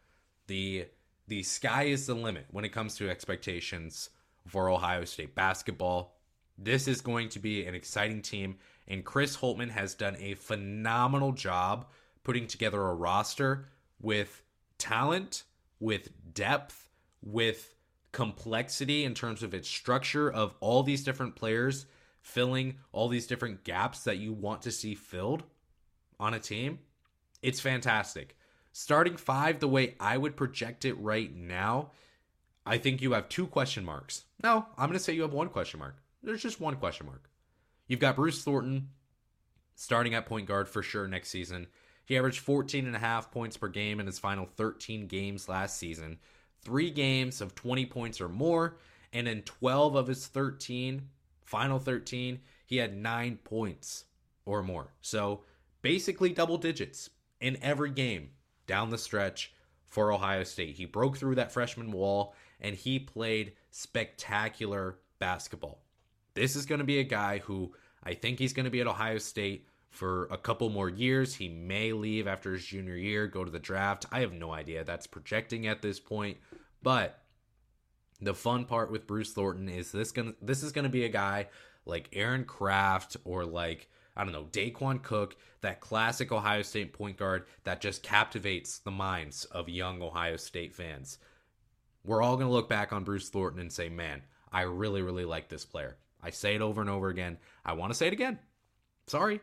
The 0.46 0.86
the 1.28 1.42
sky 1.44 1.84
is 1.84 2.06
the 2.06 2.14
limit 2.14 2.46
when 2.50 2.64
it 2.64 2.72
comes 2.72 2.96
to 2.96 3.08
expectations 3.08 4.10
for 4.48 4.68
Ohio 4.68 5.04
State 5.04 5.36
basketball. 5.36 6.16
This 6.58 6.88
is 6.88 7.00
going 7.00 7.28
to 7.30 7.38
be 7.38 7.64
an 7.66 7.74
exciting 7.76 8.20
team, 8.20 8.56
and 8.88 9.04
Chris 9.04 9.36
Holtmann 9.36 9.70
has 9.70 9.94
done 9.94 10.16
a 10.18 10.34
phenomenal 10.34 11.30
job 11.30 11.86
putting 12.24 12.46
together 12.46 12.82
a 12.82 12.94
roster 12.94 13.68
with 14.00 14.42
talent, 14.78 15.44
with 15.78 16.10
depth, 16.34 16.88
with 17.22 17.74
complexity 18.12 19.04
in 19.04 19.14
terms 19.14 19.42
of 19.42 19.54
its 19.54 19.68
structure 19.68 20.30
of 20.30 20.54
all 20.60 20.82
these 20.82 21.04
different 21.04 21.36
players 21.36 21.86
filling 22.20 22.76
all 22.92 23.08
these 23.08 23.26
different 23.26 23.64
gaps 23.64 24.04
that 24.04 24.18
you 24.18 24.32
want 24.32 24.62
to 24.62 24.70
see 24.70 24.94
filled 24.94 25.42
on 26.18 26.34
a 26.34 26.38
team. 26.38 26.78
It's 27.42 27.60
fantastic. 27.60 28.36
Starting 28.72 29.16
five, 29.16 29.58
the 29.58 29.68
way 29.68 29.94
I 29.98 30.16
would 30.16 30.36
project 30.36 30.84
it 30.84 30.94
right 30.94 31.34
now, 31.34 31.92
I 32.66 32.78
think 32.78 33.00
you 33.00 33.12
have 33.12 33.28
two 33.28 33.46
question 33.46 33.84
marks. 33.84 34.24
No, 34.42 34.66
I'm 34.76 34.88
going 34.88 34.98
to 34.98 35.02
say 35.02 35.14
you 35.14 35.22
have 35.22 35.32
one 35.32 35.48
question 35.48 35.80
mark. 35.80 35.96
There's 36.22 36.42
just 36.42 36.60
one 36.60 36.76
question 36.76 37.06
mark. 37.06 37.30
You've 37.88 38.00
got 38.00 38.16
Bruce 38.16 38.44
Thornton, 38.44 38.90
starting 39.74 40.14
at 40.14 40.26
point 40.26 40.46
guard 40.46 40.68
for 40.68 40.82
sure 40.82 41.08
next 41.08 41.30
season. 41.30 41.66
He 42.10 42.18
averaged 42.18 42.40
14 42.40 42.88
and 42.88 42.96
a 42.96 42.98
half 42.98 43.30
points 43.30 43.56
per 43.56 43.68
game 43.68 44.00
in 44.00 44.06
his 44.06 44.18
final 44.18 44.44
13 44.56 45.06
games 45.06 45.48
last 45.48 45.76
season. 45.76 46.18
Three 46.60 46.90
games 46.90 47.40
of 47.40 47.54
20 47.54 47.86
points 47.86 48.20
or 48.20 48.28
more, 48.28 48.78
and 49.12 49.28
in 49.28 49.42
12 49.42 49.94
of 49.94 50.08
his 50.08 50.26
13, 50.26 51.02
final 51.44 51.78
13, 51.78 52.40
he 52.66 52.78
had 52.78 52.96
nine 52.96 53.38
points 53.44 54.06
or 54.44 54.60
more. 54.60 54.92
So 55.00 55.44
basically 55.82 56.30
double 56.30 56.58
digits 56.58 57.10
in 57.40 57.56
every 57.62 57.92
game 57.92 58.30
down 58.66 58.90
the 58.90 58.98
stretch 58.98 59.54
for 59.86 60.10
Ohio 60.10 60.42
State. 60.42 60.74
He 60.74 60.86
broke 60.86 61.16
through 61.16 61.36
that 61.36 61.52
freshman 61.52 61.92
wall 61.92 62.34
and 62.60 62.74
he 62.74 62.98
played 62.98 63.52
spectacular 63.70 64.98
basketball. 65.20 65.84
This 66.34 66.56
is 66.56 66.66
going 66.66 66.80
to 66.80 66.84
be 66.84 66.98
a 66.98 67.04
guy 67.04 67.38
who 67.38 67.72
I 68.02 68.14
think 68.14 68.40
he's 68.40 68.52
going 68.52 68.64
to 68.64 68.70
be 68.70 68.80
at 68.80 68.88
Ohio 68.88 69.18
State 69.18 69.68
for 69.90 70.26
a 70.30 70.38
couple 70.38 70.70
more 70.70 70.88
years. 70.88 71.34
He 71.34 71.48
may 71.48 71.92
leave 71.92 72.26
after 72.26 72.52
his 72.52 72.64
junior 72.64 72.96
year, 72.96 73.26
go 73.26 73.44
to 73.44 73.50
the 73.50 73.58
draft. 73.58 74.06
I 74.10 74.20
have 74.20 74.32
no 74.32 74.52
idea. 74.52 74.84
That's 74.84 75.06
projecting 75.06 75.66
at 75.66 75.82
this 75.82 76.00
point. 76.00 76.38
But 76.82 77.18
the 78.20 78.34
fun 78.34 78.64
part 78.64 78.90
with 78.90 79.06
Bruce 79.06 79.32
Thornton 79.32 79.68
is 79.68 79.92
this 79.92 80.12
gonna 80.12 80.34
this 80.40 80.62
is 80.62 80.72
gonna 80.72 80.88
be 80.88 81.04
a 81.04 81.08
guy 81.08 81.48
like 81.84 82.08
Aaron 82.12 82.44
Craft 82.44 83.16
or 83.24 83.44
like 83.44 83.88
I 84.16 84.24
don't 84.24 84.32
know, 84.32 84.48
Daequan 84.50 85.02
Cook, 85.02 85.36
that 85.62 85.80
classic 85.80 86.32
Ohio 86.32 86.62
State 86.62 86.92
point 86.92 87.16
guard 87.16 87.46
that 87.64 87.80
just 87.80 88.02
captivates 88.02 88.78
the 88.78 88.90
minds 88.90 89.44
of 89.46 89.68
young 89.68 90.02
Ohio 90.02 90.36
State 90.36 90.74
fans. 90.74 91.18
We're 92.04 92.22
all 92.22 92.36
going 92.36 92.48
to 92.48 92.52
look 92.52 92.68
back 92.68 92.92
on 92.92 93.04
Bruce 93.04 93.28
Thornton 93.28 93.60
and 93.60 93.72
say, 93.72 93.88
man, 93.88 94.22
I 94.52 94.62
really, 94.62 95.02
really 95.02 95.24
like 95.24 95.48
this 95.48 95.64
player. 95.64 95.96
I 96.22 96.30
say 96.30 96.54
it 96.54 96.60
over 96.60 96.80
and 96.80 96.90
over 96.90 97.08
again. 97.08 97.38
I 97.64 97.74
want 97.74 97.92
to 97.92 97.96
say 97.96 98.08
it 98.08 98.12
again. 98.12 98.38
Sorry. 99.06 99.40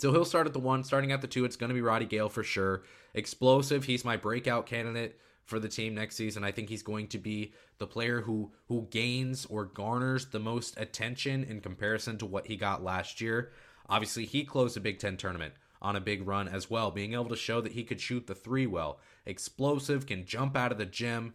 So 0.00 0.12
he'll 0.12 0.24
start 0.24 0.46
at 0.46 0.54
the 0.54 0.58
one, 0.58 0.82
starting 0.82 1.12
at 1.12 1.20
the 1.20 1.28
two. 1.28 1.44
It's 1.44 1.56
going 1.56 1.68
to 1.68 1.74
be 1.74 1.82
Roddy 1.82 2.06
Gayle 2.06 2.30
for 2.30 2.42
sure. 2.42 2.84
Explosive. 3.12 3.84
He's 3.84 4.02
my 4.02 4.16
breakout 4.16 4.64
candidate 4.64 5.20
for 5.44 5.58
the 5.58 5.68
team 5.68 5.94
next 5.94 6.16
season. 6.16 6.42
I 6.42 6.52
think 6.52 6.70
he's 6.70 6.82
going 6.82 7.08
to 7.08 7.18
be 7.18 7.52
the 7.76 7.86
player 7.86 8.22
who 8.22 8.50
who 8.68 8.88
gains 8.90 9.44
or 9.44 9.66
garners 9.66 10.26
the 10.26 10.38
most 10.38 10.80
attention 10.80 11.44
in 11.44 11.60
comparison 11.60 12.16
to 12.16 12.24
what 12.24 12.46
he 12.46 12.56
got 12.56 12.82
last 12.82 13.20
year. 13.20 13.52
Obviously, 13.90 14.24
he 14.24 14.42
closed 14.42 14.78
a 14.78 14.80
Big 14.80 14.98
10 14.98 15.18
tournament 15.18 15.52
on 15.82 15.96
a 15.96 16.00
big 16.00 16.26
run 16.26 16.48
as 16.48 16.70
well, 16.70 16.90
being 16.90 17.12
able 17.12 17.28
to 17.28 17.36
show 17.36 17.60
that 17.60 17.72
he 17.72 17.84
could 17.84 18.00
shoot 18.00 18.26
the 18.26 18.34
3 18.34 18.66
well. 18.66 19.00
Explosive, 19.26 20.06
can 20.06 20.24
jump 20.24 20.56
out 20.56 20.72
of 20.72 20.78
the 20.78 20.86
gym, 20.86 21.34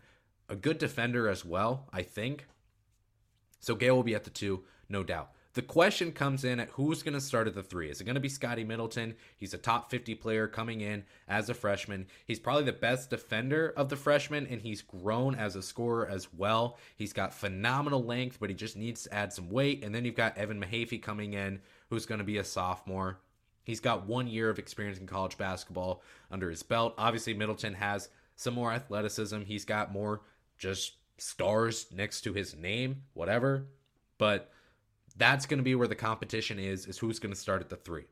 a 0.50 0.56
good 0.56 0.80
defender 0.80 1.28
as 1.28 1.46
well, 1.46 1.88
I 1.94 2.02
think. 2.02 2.48
So 3.60 3.76
Gayle 3.76 3.96
will 3.96 4.04
be 4.04 4.16
at 4.16 4.24
the 4.24 4.32
2, 4.32 4.64
no 4.90 5.04
doubt. 5.04 5.32
The 5.56 5.62
question 5.62 6.12
comes 6.12 6.44
in 6.44 6.60
at 6.60 6.68
who's 6.72 7.02
going 7.02 7.14
to 7.14 7.22
start 7.22 7.48
at 7.48 7.56
the 7.56 7.64
three. 7.64 7.90
Is 7.90 8.02
it 8.02 8.04
going 8.04 8.16
to 8.16 8.22
be 8.22 8.28
Scotty 8.28 8.66
Middleton? 8.66 9.16
He's 9.38 9.54
a 9.54 9.58
top 9.58 9.90
50 9.90 10.14
player 10.16 10.50
coming 10.50 10.82
in 10.82 11.06
as 11.30 11.50
a 11.50 11.54
freshman. 11.54 12.08
He's 12.26 12.42
probably 12.42 12.66
the 12.66 12.74
best 12.74 13.10
defender 13.10 13.74
of 13.78 13.88
the 13.88 13.96
freshmen, 13.96 14.48
and 14.48 14.60
he's 14.60 14.82
grown 14.82 15.34
as 15.34 15.56
a 15.56 15.62
scorer 15.62 16.10
as 16.10 16.34
well. 16.34 16.78
He's 16.98 17.14
got 17.14 17.34
phenomenal 17.34 18.04
length, 18.04 18.38
but 18.42 18.50
he 18.50 18.56
just 18.56 18.76
needs 18.76 19.04
to 19.04 19.14
add 19.14 19.32
some 19.32 19.50
weight. 19.50 19.82
And 19.82 19.96
then 19.96 20.04
you've 20.04 20.14
got 20.14 20.38
Evan 20.38 20.62
Mahaffey 20.62 21.02
coming 21.02 21.36
in, 21.36 21.62
who's 21.90 22.06
going 22.06 22.20
to 22.20 22.26
be 22.26 22.38
a 22.38 22.44
sophomore. 22.44 23.22
He's 23.64 23.80
got 23.80 24.06
one 24.06 24.28
year 24.28 24.50
of 24.50 24.60
experience 24.60 25.00
in 25.00 25.08
college 25.08 25.38
basketball 25.38 26.04
under 26.30 26.50
his 26.50 26.64
belt. 26.64 26.96
Obviously, 26.98 27.34
Middleton 27.34 27.76
has 27.76 28.10
some 28.36 28.56
more 28.56 28.74
athleticism. 28.74 29.44
He's 29.44 29.64
got 29.64 29.94
more 29.94 30.22
just 30.58 30.98
stars 31.18 31.88
next 31.94 32.22
to 32.22 32.34
his 32.34 32.58
name, 32.58 33.04
whatever. 33.14 33.68
But 34.18 34.52
that's 35.18 35.46
going 35.46 35.60
to 35.60 35.64
be 35.64 35.76
where 35.76 35.88
the 35.88 35.96
competition 35.96 36.60
is, 36.60 36.86
is 36.88 36.98
who's 36.98 37.20
going 37.20 37.34
to 37.34 37.40
start 37.40 37.62
at 37.62 37.70
the 37.70 37.76
three. 37.76 38.06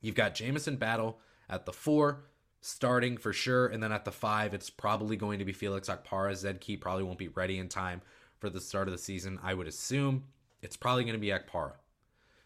You've 0.00 0.14
got 0.14 0.34
Jamison 0.34 0.76
Battle 0.76 1.18
at 1.48 1.66
the 1.66 1.72
four, 1.72 2.24
starting 2.60 3.16
for 3.16 3.32
sure. 3.32 3.66
And 3.66 3.82
then 3.82 3.92
at 3.92 4.04
the 4.04 4.12
five, 4.12 4.54
it's 4.54 4.70
probably 4.70 5.16
going 5.16 5.38
to 5.38 5.44
be 5.44 5.52
Felix 5.52 5.88
Okpara. 5.88 6.34
Zed 6.34 6.60
Key 6.60 6.76
probably 6.76 7.04
won't 7.04 7.18
be 7.18 7.28
ready 7.28 7.58
in 7.58 7.68
time 7.68 8.00
for 8.38 8.50
the 8.50 8.60
start 8.60 8.88
of 8.88 8.92
the 8.92 8.98
season. 8.98 9.38
I 9.42 9.54
would 9.54 9.66
assume 9.66 10.24
it's 10.62 10.76
probably 10.76 11.04
going 11.04 11.14
to 11.14 11.20
be 11.20 11.28
Okpara. 11.28 11.72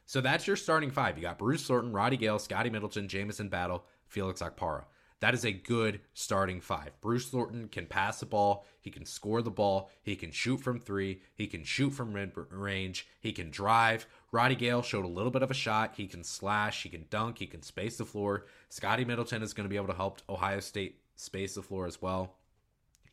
So 0.07 0.21
that's 0.21 0.47
your 0.47 0.57
starting 0.57 0.91
five. 0.91 1.17
You 1.17 1.23
got 1.23 1.39
Bruce 1.39 1.67
Thornton, 1.67 1.93
Roddy 1.93 2.17
Gayle, 2.17 2.39
Scotty 2.39 2.71
Middleton, 2.71 3.09
Jamison 3.09 3.49
Battle, 3.49 3.85
Felix 4.07 4.43
Okpara. 4.43 4.85
That 5.25 5.33
is 5.33 5.47
a 5.47 5.53
good 5.53 6.01
starting 6.13 6.61
five. 6.61 7.01
Bruce 7.01 7.31
Thornton 7.31 7.69
can 7.69 7.87
pass 7.87 8.21
the 8.21 8.27
ball. 8.27 8.67
He 8.83 8.91
can 8.91 9.07
score 9.07 9.41
the 9.41 9.51
ball. 9.51 9.91
He 10.03 10.17
can 10.17 10.31
shoot 10.31 10.59
from 10.59 10.79
three. 10.79 11.23
He 11.35 11.47
can 11.47 11.65
shoot 11.65 11.95
from 11.95 12.15
range. 12.51 13.07
He 13.23 13.33
can 13.33 13.49
drive. 13.51 14.07
Roddy 14.33 14.55
Gayle 14.55 14.83
showed 14.83 15.07
a 15.07 15.09
little 15.09 15.31
bit 15.31 15.43
of 15.43 15.51
a 15.51 15.55
shot. 15.55 15.95
He 15.97 16.07
can 16.09 16.25
slash. 16.25 16.83
He 16.83 16.91
can 16.91 17.07
dunk. 17.09 17.39
He 17.39 17.47
can 17.47 17.63
space 17.63 17.97
the 17.97 18.05
floor. 18.05 18.45
Scotty 18.69 19.07
Middleton 19.07 19.43
is 19.43 19.55
going 19.55 19.65
to 19.65 19.71
be 19.71 19.79
able 19.79 19.87
to 19.87 19.95
help 19.95 20.21
Ohio 20.29 20.61
State 20.61 21.01
space 21.17 21.55
the 21.55 21.63
floor 21.63 21.87
as 21.87 22.03
well. 22.03 22.35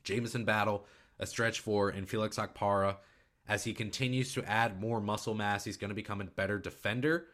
Jamison 0.04 0.44
Battle, 0.44 0.86
a 1.18 1.26
stretch 1.26 1.62
four, 1.62 1.92
and 1.92 2.10
Felix 2.10 2.36
Okpara, 2.36 2.98
as 3.48 3.64
he 3.64 3.72
continues 3.72 4.34
to 4.34 4.44
add 4.44 4.82
more 4.82 5.00
muscle 5.00 5.34
mass, 5.34 5.64
he's 5.64 5.78
going 5.78 5.92
to 5.92 5.96
become 5.96 6.20
a 6.20 6.26
better 6.26 6.60
defender 6.60 7.28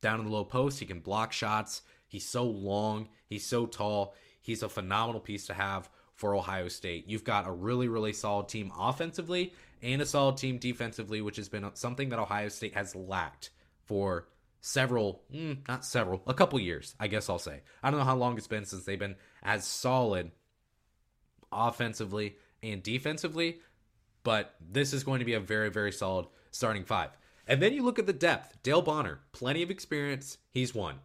down 0.00 0.18
in 0.18 0.24
the 0.24 0.32
low 0.32 0.44
post. 0.44 0.80
He 0.80 0.86
can 0.86 1.00
block 1.00 1.30
shots. 1.34 1.82
He's 2.14 2.28
so 2.28 2.44
long, 2.44 3.08
he's 3.26 3.44
so 3.44 3.66
tall. 3.66 4.14
He's 4.40 4.62
a 4.62 4.68
phenomenal 4.68 5.20
piece 5.20 5.48
to 5.48 5.52
have 5.52 5.90
for 6.14 6.36
Ohio 6.36 6.68
State. 6.68 7.08
You've 7.08 7.24
got 7.24 7.48
a 7.48 7.50
really, 7.50 7.88
really 7.88 8.12
solid 8.12 8.48
team 8.48 8.70
offensively 8.78 9.52
and 9.82 10.00
a 10.00 10.06
solid 10.06 10.36
team 10.36 10.58
defensively, 10.58 11.22
which 11.22 11.34
has 11.38 11.48
been 11.48 11.68
something 11.74 12.10
that 12.10 12.20
Ohio 12.20 12.50
State 12.50 12.74
has 12.74 12.94
lacked 12.94 13.50
for 13.82 14.28
several, 14.60 15.24
mm, 15.34 15.58
not 15.66 15.84
several, 15.84 16.22
a 16.28 16.34
couple 16.34 16.60
years, 16.60 16.94
I 17.00 17.08
guess 17.08 17.28
I'll 17.28 17.40
say. 17.40 17.62
I 17.82 17.90
don't 17.90 17.98
know 17.98 18.06
how 18.06 18.14
long 18.14 18.38
it's 18.38 18.46
been 18.46 18.64
since 18.64 18.84
they've 18.84 18.96
been 18.96 19.16
as 19.42 19.66
solid 19.66 20.30
offensively 21.50 22.36
and 22.62 22.80
defensively, 22.80 23.58
but 24.22 24.54
this 24.60 24.92
is 24.92 25.02
going 25.02 25.18
to 25.18 25.24
be 25.24 25.34
a 25.34 25.40
very, 25.40 25.68
very 25.68 25.90
solid 25.90 26.26
starting 26.52 26.84
five. 26.84 27.10
And 27.48 27.60
then 27.60 27.72
you 27.72 27.82
look 27.82 27.98
at 27.98 28.06
the 28.06 28.12
depth. 28.12 28.62
Dale 28.62 28.82
Bonner, 28.82 29.18
plenty 29.32 29.64
of 29.64 29.70
experience. 29.72 30.38
He's 30.52 30.76
one. 30.76 31.00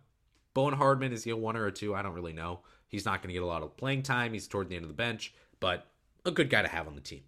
Bowen 0.60 0.74
Hardman 0.74 1.14
is 1.14 1.24
he 1.24 1.32
a 1.32 1.38
one 1.38 1.56
or 1.56 1.68
a 1.68 1.72
two? 1.72 1.96
I 1.96 2.02
don't 2.02 2.12
really 2.12 2.34
know. 2.34 2.60
He's 2.90 3.06
not 3.06 3.22
going 3.22 3.30
to 3.30 3.34
get 3.34 3.44
a 3.44 3.46
lot 3.46 3.64
of 3.64 3.78
playing 3.78 4.04
time. 4.04 4.34
He's 4.34 4.46
toward 4.46 4.68
the 4.68 4.76
end 4.76 4.84
of 4.84 4.90
the 4.90 4.94
bench, 4.94 5.34
but 5.62 5.88
a 6.26 6.32
good 6.32 6.50
guy 6.50 6.62
to 6.62 6.68
have 6.68 6.86
on 6.86 6.96
the 6.96 7.02
team. 7.02 7.22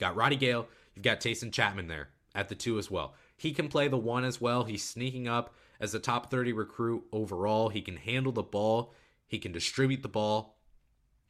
Got 0.00 0.16
Roddy 0.16 0.34
Gayle. 0.34 0.66
You've 0.92 1.04
got 1.04 1.20
Taison 1.20 1.52
Chapman 1.52 1.86
there 1.86 2.08
at 2.34 2.48
the 2.48 2.56
two 2.56 2.76
as 2.76 2.90
well. 2.90 3.14
He 3.36 3.52
can 3.52 3.68
play 3.68 3.86
the 3.86 3.96
one 3.96 4.24
as 4.24 4.40
well. 4.40 4.64
He's 4.64 4.82
sneaking 4.82 5.28
up 5.28 5.54
as 5.78 5.94
a 5.94 6.00
top 6.00 6.32
30 6.32 6.52
recruit 6.52 7.04
overall. 7.12 7.68
He 7.68 7.80
can 7.80 7.96
handle 7.96 8.32
the 8.32 8.42
ball. 8.42 8.92
He 9.28 9.38
can 9.38 9.52
distribute 9.52 10.02
the 10.02 10.08
ball. 10.08 10.56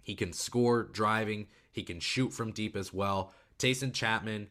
He 0.01 0.15
can 0.15 0.33
score 0.33 0.85
driving. 0.85 1.49
He 1.71 1.83
can 1.83 2.01
shoot 2.01 2.33
from 2.33 2.53
deep 2.53 2.75
as 2.75 2.91
well. 2.91 3.35
Taison 3.59 3.93
Chapman, 3.93 4.49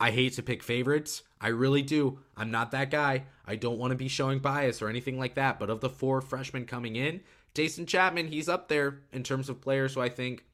I 0.00 0.10
hate 0.10 0.32
to 0.32 0.42
pick 0.42 0.64
favorites. 0.64 1.22
I 1.44 1.48
really 1.48 1.82
do. 1.82 2.20
I'm 2.38 2.50
not 2.50 2.70
that 2.70 2.90
guy. 2.90 3.24
I 3.44 3.56
don't 3.56 3.76
want 3.76 3.90
to 3.90 3.98
be 3.98 4.08
showing 4.08 4.38
bias 4.38 4.80
or 4.80 4.88
anything 4.88 5.18
like 5.18 5.34
that. 5.34 5.58
But 5.58 5.68
of 5.68 5.82
the 5.82 5.90
four 5.90 6.22
freshmen 6.22 6.64
coming 6.64 6.96
in, 6.96 7.20
Taison 7.54 7.86
Chapman, 7.86 8.28
he's 8.28 8.48
up 8.48 8.68
there 8.68 9.00
in 9.12 9.22
terms 9.22 9.50
of 9.50 9.60
players 9.60 9.92
who 9.92 10.00
I 10.00 10.08
think 10.08 10.46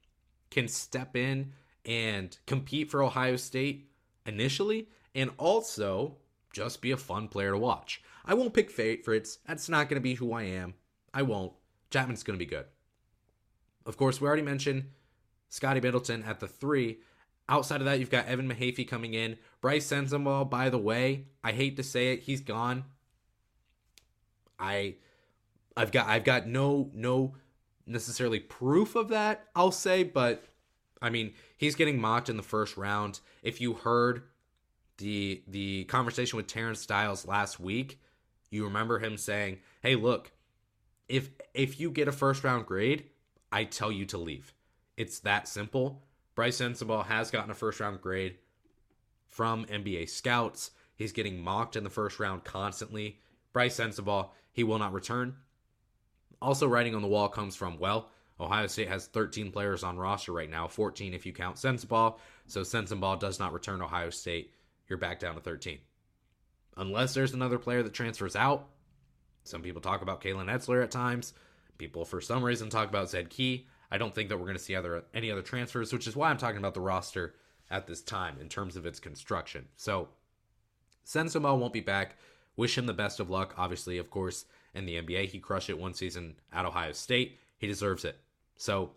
can 0.51 0.67
step 0.67 1.15
in 1.15 1.53
and 1.87 2.37
compete 2.45 2.91
for 2.91 3.05
Ohio 3.05 3.37
State 3.37 3.89
initially 4.27 4.89
and 5.15 5.31
also 5.39 6.17
just 6.53 6.83
be 6.83 6.91
a 6.91 6.97
fun 6.97 7.29
player 7.29 7.53
to 7.53 7.59
watch. 7.59 8.03
I 8.25 8.35
won't 8.35 8.53
pick 8.53 8.69
favorites. 8.69 9.39
That's 9.47 9.69
not 9.69 9.89
going 9.89 9.95
to 9.95 10.03
be 10.03 10.15
who 10.15 10.33
I 10.33 10.43
am. 10.43 10.75
I 11.15 11.23
won't. 11.23 11.53
Chapman's 11.91 12.25
going 12.25 12.37
to 12.37 12.45
be 12.45 12.51
good. 12.51 12.67
Of 13.87 13.97
course, 13.97 14.21
we 14.21 14.27
already 14.27 14.43
mentioned 14.43 14.87
Scotty 15.51 15.81
Middleton 15.81 16.25
at 16.25 16.41
the 16.41 16.49
three. 16.49 16.99
Outside 17.51 17.81
of 17.81 17.85
that, 17.87 17.99
you've 17.99 18.11
got 18.11 18.27
Evan 18.27 18.49
Mahaffey 18.49 18.87
coming 18.87 19.13
in. 19.13 19.37
Brice 19.61 19.89
Sensabaugh, 19.89 20.49
by 20.49 20.71
the 20.71 20.79
way, 20.79 21.27
I 21.43 21.51
hate 21.51 21.77
to 21.79 21.83
say 21.83 22.13
it, 22.13 22.21
he's 22.21 22.41
gone. 22.41 22.85
I 24.57 24.95
I've 25.77 25.91
got 25.91 26.07
I've 26.07 26.23
got 26.23 26.47
no 26.47 26.91
no 26.95 27.35
necessarily 27.87 28.39
proof 28.39 28.95
of 28.95 29.09
that, 29.09 29.49
I'll 29.57 29.73
say, 29.73 30.05
but 30.05 30.45
I 31.03 31.11
mean, 31.11 31.33
he's 31.57 31.75
getting 31.75 32.01
mocked 32.01 32.29
in 32.29 32.37
the 32.37 32.43
first 32.45 32.77
round. 32.77 33.19
If 33.43 33.61
you 33.61 33.75
heard 33.75 34.23
the 34.99 35.43
the 35.49 35.85
conversation 35.85 36.37
with 36.37 36.47
Terence 36.47 36.87
Dials 36.87 37.27
last 37.27 37.59
week, 37.59 38.01
you 38.51 38.63
remember 38.63 39.01
him 39.01 39.17
saying, 39.17 39.59
"Hey, 39.83 39.97
look, 39.97 40.31
if 41.09 41.31
if 41.53 41.81
you 41.81 41.91
get 41.91 42.07
a 42.07 42.13
first 42.13 42.45
round 42.45 42.67
grade, 42.67 43.07
I 43.51 43.65
tell 43.65 43.91
you 43.91 44.05
to 44.07 44.19
leave. 44.19 44.55
It's 44.97 45.19
that 45.21 45.49
simple." 45.49 46.05
Brice 46.41 46.59
Sensabaugh 46.59 47.05
has 47.05 47.31
gotten 47.31 47.51
a 47.51 47.55
first 47.55 47.81
round 47.81 48.01
grade 48.01 48.39
from 49.29 49.67
NBA 49.67 50.09
scouts. 50.09 50.71
He's 50.97 51.13
getting 51.13 51.39
mocked 51.39 51.77
in 51.77 51.85
the 51.85 51.91
first 51.91 52.19
round 52.19 52.45
constantly. 52.45 53.19
Brice 53.53 53.79
Sensabaugh, 53.79 54.31
he 54.51 54.65
will 54.65 54.79
not 54.79 54.95
return. 54.95 55.37
Also, 56.41 56.67
writing 56.67 56.95
on 56.95 57.03
the 57.03 57.09
wall 57.09 57.29
comes 57.29 57.57
from, 57.57 57.79
well, 57.79 58.09
Ohio 58.41 58.69
State 58.69 58.89
has 58.89 59.07
13 59.09 59.53
players 59.53 59.85
on 59.85 59.99
roster 59.99 60.33
right 60.33 60.49
now, 60.49 60.67
14 60.67 61.13
if 61.13 61.27
you 61.27 61.35
count 61.35 61.57
Sensabaugh. 61.57 62.17
So 62.47 62.63
Sensabaugh 62.63 63.21
does 63.21 63.39
not 63.39 63.53
return 63.53 63.83
Ohio 63.83 64.09
State. 64.09 64.55
You're 64.89 64.99
back 64.99 65.21
down 65.21 65.35
to 65.35 65.43
13. 65.43 65.77
Unless 66.79 67.13
there's 67.13 67.35
another 67.35 67.59
player 67.59 67.83
that 67.83 67.93
transfers 67.93 68.35
out, 68.35 68.67
Some 69.45 69.61
people 69.61 69.83
talk 69.83 70.01
about 70.01 70.23
Kalen 70.23 70.47
Etzler 70.47 70.83
at 70.83 70.91
times. 70.91 71.35
People, 71.77 72.07
for 72.07 72.23
some 72.23 72.43
reason, 72.43 72.71
talk 72.71 72.89
about 72.89 73.11
Zed 73.11 73.29
Key. 73.29 73.67
I 73.91 73.99
don't 73.99 74.15
think 74.15 74.29
that 74.29 74.37
we're 74.37 74.47
going 74.47 74.57
to 74.57 74.63
see 74.63 74.77
other 74.77 75.05
any 75.15 75.31
other 75.31 75.43
transfers, 75.43 75.93
which 75.93 76.07
is 76.07 76.17
why 76.17 76.31
I'm 76.31 76.39
talking 76.39 76.59
about 76.59 76.75
the 76.75 76.81
roster 76.81 77.35
at 77.71 77.87
this 77.87 78.03
time 78.03 78.37
in 78.41 78.49
terms 78.49 78.77
of 78.77 78.87
its 78.87 79.01
construction. 79.01 79.67
So, 79.77 80.09
Sensabaugh 81.07 81.59
won't 81.59 81.73
be 81.73 81.81
back. 81.81 82.17
Wish 82.57 82.77
him 82.77 82.87
the 82.87 82.93
best 82.93 83.21
of 83.21 83.31
luck. 83.31 83.55
Obviously, 83.57 83.99
of 83.99 84.11
course, 84.11 84.45
in 84.75 84.87
the 84.87 84.97
NBA, 84.97 85.27
he 85.27 85.39
crushed 85.39 85.71
it 85.71 85.79
one 85.79 85.95
season 85.95 86.35
at 86.53 86.67
Ohio 86.67 86.93
State. 86.93 87.39
He 87.59 87.67
deserves 87.67 88.05
it. 88.05 88.19
So, 88.57 88.93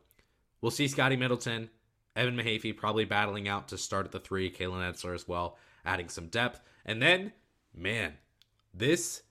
we'll 0.61 0.71
see 0.71 0.87
Scotty 0.87 1.15
Middleton, 1.15 1.69
Evan 2.15 2.35
Mahaffey 2.35 2.75
probably 2.75 3.05
battling 3.05 3.47
out 3.47 3.67
to 3.69 3.77
start 3.77 4.05
at 4.05 4.11
the 4.11 4.19
three. 4.19 4.51
Kalen 4.51 4.81
Etzler 4.81 5.15
as 5.15 5.27
well, 5.27 5.57
adding 5.85 6.09
some 6.09 6.27
depth, 6.27 6.61
and 6.85 7.01
then, 7.01 7.31
man, 7.73 8.13
this 8.73 9.23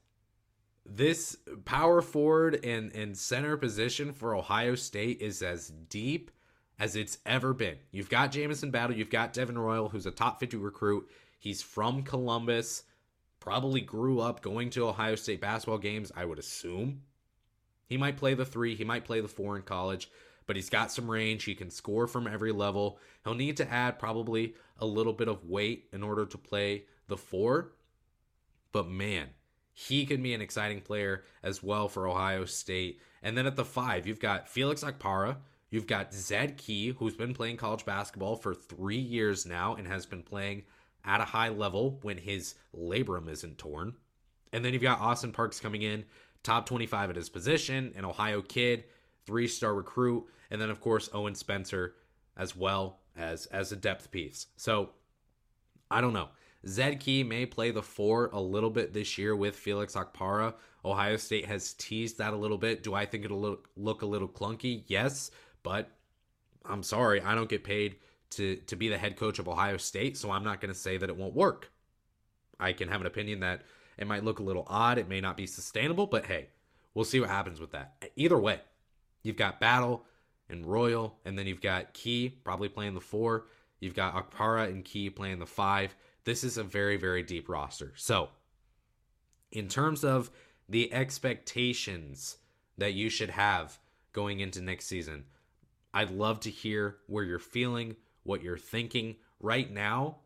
this 0.84 1.36
power 1.64 2.02
forward 2.02 2.64
and, 2.64 2.92
and 2.94 3.16
center 3.16 3.56
position 3.56 4.12
for 4.12 4.34
Ohio 4.34 4.74
State 4.74 5.20
is 5.20 5.42
as 5.42 5.68
deep 5.68 6.30
as 6.78 6.96
it's 6.96 7.18
ever 7.24 7.52
been. 7.54 7.76
You've 7.90 8.08
got 8.08 8.32
Jamison 8.32 8.70
Battle, 8.70 8.96
you've 8.96 9.10
got 9.10 9.32
Devin 9.32 9.58
Royal, 9.58 9.88
who's 9.88 10.06
a 10.06 10.10
top 10.10 10.40
50 10.40 10.56
recruit. 10.56 11.08
He's 11.38 11.62
from 11.62 12.02
Columbus, 12.02 12.84
probably 13.40 13.80
grew 13.80 14.20
up 14.20 14.42
going 14.42 14.70
to 14.70 14.88
Ohio 14.88 15.14
State 15.14 15.40
basketball 15.40 15.78
games, 15.78 16.10
I 16.16 16.24
would 16.24 16.38
assume. 16.38 17.02
He 17.86 17.96
might 17.96 18.16
play 18.16 18.34
the 18.34 18.44
three, 18.44 18.74
he 18.74 18.84
might 18.84 19.04
play 19.04 19.20
the 19.20 19.28
four 19.28 19.56
in 19.56 19.62
college, 19.62 20.10
but 20.46 20.56
he's 20.56 20.70
got 20.70 20.90
some 20.90 21.10
range. 21.10 21.44
He 21.44 21.54
can 21.54 21.70
score 21.70 22.06
from 22.06 22.26
every 22.26 22.52
level. 22.52 22.98
He'll 23.24 23.34
need 23.34 23.56
to 23.58 23.70
add 23.70 23.98
probably 23.98 24.54
a 24.78 24.86
little 24.86 25.12
bit 25.12 25.28
of 25.28 25.44
weight 25.44 25.88
in 25.92 26.02
order 26.02 26.26
to 26.26 26.38
play 26.38 26.84
the 27.08 27.16
four. 27.16 27.72
But 28.72 28.88
man, 28.88 29.28
he 29.72 30.04
can 30.04 30.22
be 30.22 30.34
an 30.34 30.40
exciting 30.40 30.80
player 30.80 31.24
as 31.42 31.62
well 31.62 31.88
for 31.88 32.06
Ohio 32.06 32.44
State. 32.44 33.00
And 33.22 33.36
then 33.36 33.46
at 33.46 33.56
the 33.56 33.64
five, 33.64 34.06
you've 34.06 34.20
got 34.20 34.48
Felix 34.48 34.82
Okpara. 34.84 35.36
You've 35.70 35.86
got 35.86 36.12
Zed 36.12 36.58
Key, 36.58 36.90
who's 36.98 37.16
been 37.16 37.32
playing 37.32 37.56
college 37.56 37.86
basketball 37.86 38.36
for 38.36 38.54
three 38.54 38.98
years 38.98 39.46
now 39.46 39.74
and 39.74 39.86
has 39.86 40.04
been 40.04 40.22
playing 40.22 40.64
at 41.04 41.20
a 41.20 41.24
high 41.24 41.48
level 41.48 41.98
when 42.02 42.18
his 42.18 42.54
labrum 42.76 43.28
isn't 43.28 43.58
torn. 43.58 43.94
And 44.52 44.64
then 44.64 44.74
you've 44.74 44.82
got 44.82 45.00
Austin 45.00 45.32
Parks 45.32 45.60
coming 45.60 45.82
in, 45.82 46.04
top 46.42 46.66
25 46.66 47.10
at 47.10 47.16
his 47.16 47.30
position, 47.30 47.92
an 47.96 48.04
Ohio 48.04 48.42
kid, 48.42 48.84
three 49.24 49.48
star 49.48 49.74
recruit. 49.74 50.26
And 50.50 50.60
then, 50.60 50.68
of 50.68 50.80
course, 50.80 51.08
Owen 51.14 51.34
Spencer 51.34 51.94
as 52.36 52.54
well 52.54 53.00
as, 53.16 53.46
as 53.46 53.72
a 53.72 53.76
depth 53.76 54.10
piece. 54.10 54.48
So 54.56 54.90
I 55.90 56.02
don't 56.02 56.12
know. 56.12 56.28
Zed 56.66 57.00
Key 57.00 57.24
may 57.24 57.46
play 57.46 57.70
the 57.70 57.82
four 57.82 58.30
a 58.32 58.40
little 58.40 58.70
bit 58.70 58.92
this 58.92 59.18
year 59.18 59.34
with 59.34 59.56
Felix 59.56 59.94
Okpara. 59.94 60.54
Ohio 60.84 61.16
State 61.16 61.46
has 61.46 61.74
teased 61.74 62.18
that 62.18 62.32
a 62.32 62.36
little 62.36 62.58
bit. 62.58 62.82
Do 62.82 62.94
I 62.94 63.04
think 63.06 63.24
it'll 63.24 63.40
look, 63.40 63.68
look 63.76 64.02
a 64.02 64.06
little 64.06 64.28
clunky? 64.28 64.84
Yes, 64.86 65.30
but 65.62 65.90
I'm 66.64 66.82
sorry, 66.82 67.20
I 67.20 67.34
don't 67.34 67.48
get 67.48 67.64
paid 67.64 67.96
to 68.30 68.56
to 68.56 68.76
be 68.76 68.88
the 68.88 68.98
head 68.98 69.16
coach 69.16 69.38
of 69.38 69.48
Ohio 69.48 69.76
State, 69.76 70.16
so 70.16 70.30
I'm 70.30 70.44
not 70.44 70.60
going 70.60 70.72
to 70.72 70.78
say 70.78 70.96
that 70.96 71.08
it 71.08 71.16
won't 71.16 71.34
work. 71.34 71.70
I 72.58 72.72
can 72.72 72.88
have 72.88 73.00
an 73.00 73.06
opinion 73.06 73.40
that 73.40 73.62
it 73.98 74.06
might 74.06 74.24
look 74.24 74.38
a 74.38 74.44
little 74.44 74.64
odd, 74.68 74.98
it 74.98 75.08
may 75.08 75.20
not 75.20 75.36
be 75.36 75.46
sustainable, 75.46 76.06
but 76.06 76.26
hey, 76.26 76.48
we'll 76.94 77.04
see 77.04 77.20
what 77.20 77.28
happens 77.28 77.60
with 77.60 77.72
that. 77.72 77.94
Either 78.16 78.38
way, 78.38 78.60
you've 79.22 79.36
got 79.36 79.60
Battle 79.60 80.04
and 80.48 80.66
Royal, 80.66 81.18
and 81.24 81.38
then 81.38 81.46
you've 81.46 81.60
got 81.60 81.92
Key 81.92 82.28
probably 82.28 82.68
playing 82.68 82.94
the 82.94 83.00
four. 83.00 83.46
You've 83.80 83.94
got 83.94 84.14
Okpara 84.14 84.68
and 84.68 84.84
Key 84.84 85.10
playing 85.10 85.40
the 85.40 85.46
five 85.46 85.94
this 86.24 86.44
is 86.44 86.58
a 86.58 86.62
very, 86.62 86.96
very 86.96 87.22
deep 87.22 87.48
roster. 87.48 87.92
So, 87.96 88.28
in 89.50 89.68
terms 89.68 90.04
of 90.04 90.30
the 90.68 90.92
expectations 90.92 92.38
that 92.78 92.94
you 92.94 93.10
should 93.10 93.30
have 93.30 93.78
going 94.12 94.40
into 94.40 94.60
next 94.60 94.86
season, 94.86 95.24
I'd 95.92 96.10
love 96.10 96.40
to 96.40 96.50
hear 96.50 96.98
where 97.06 97.24
you're 97.24 97.38
feeling, 97.38 97.96
what 98.22 98.42
you're 98.42 98.58
thinking. 98.58 99.16
Right 99.40 99.70
now, 99.70 100.18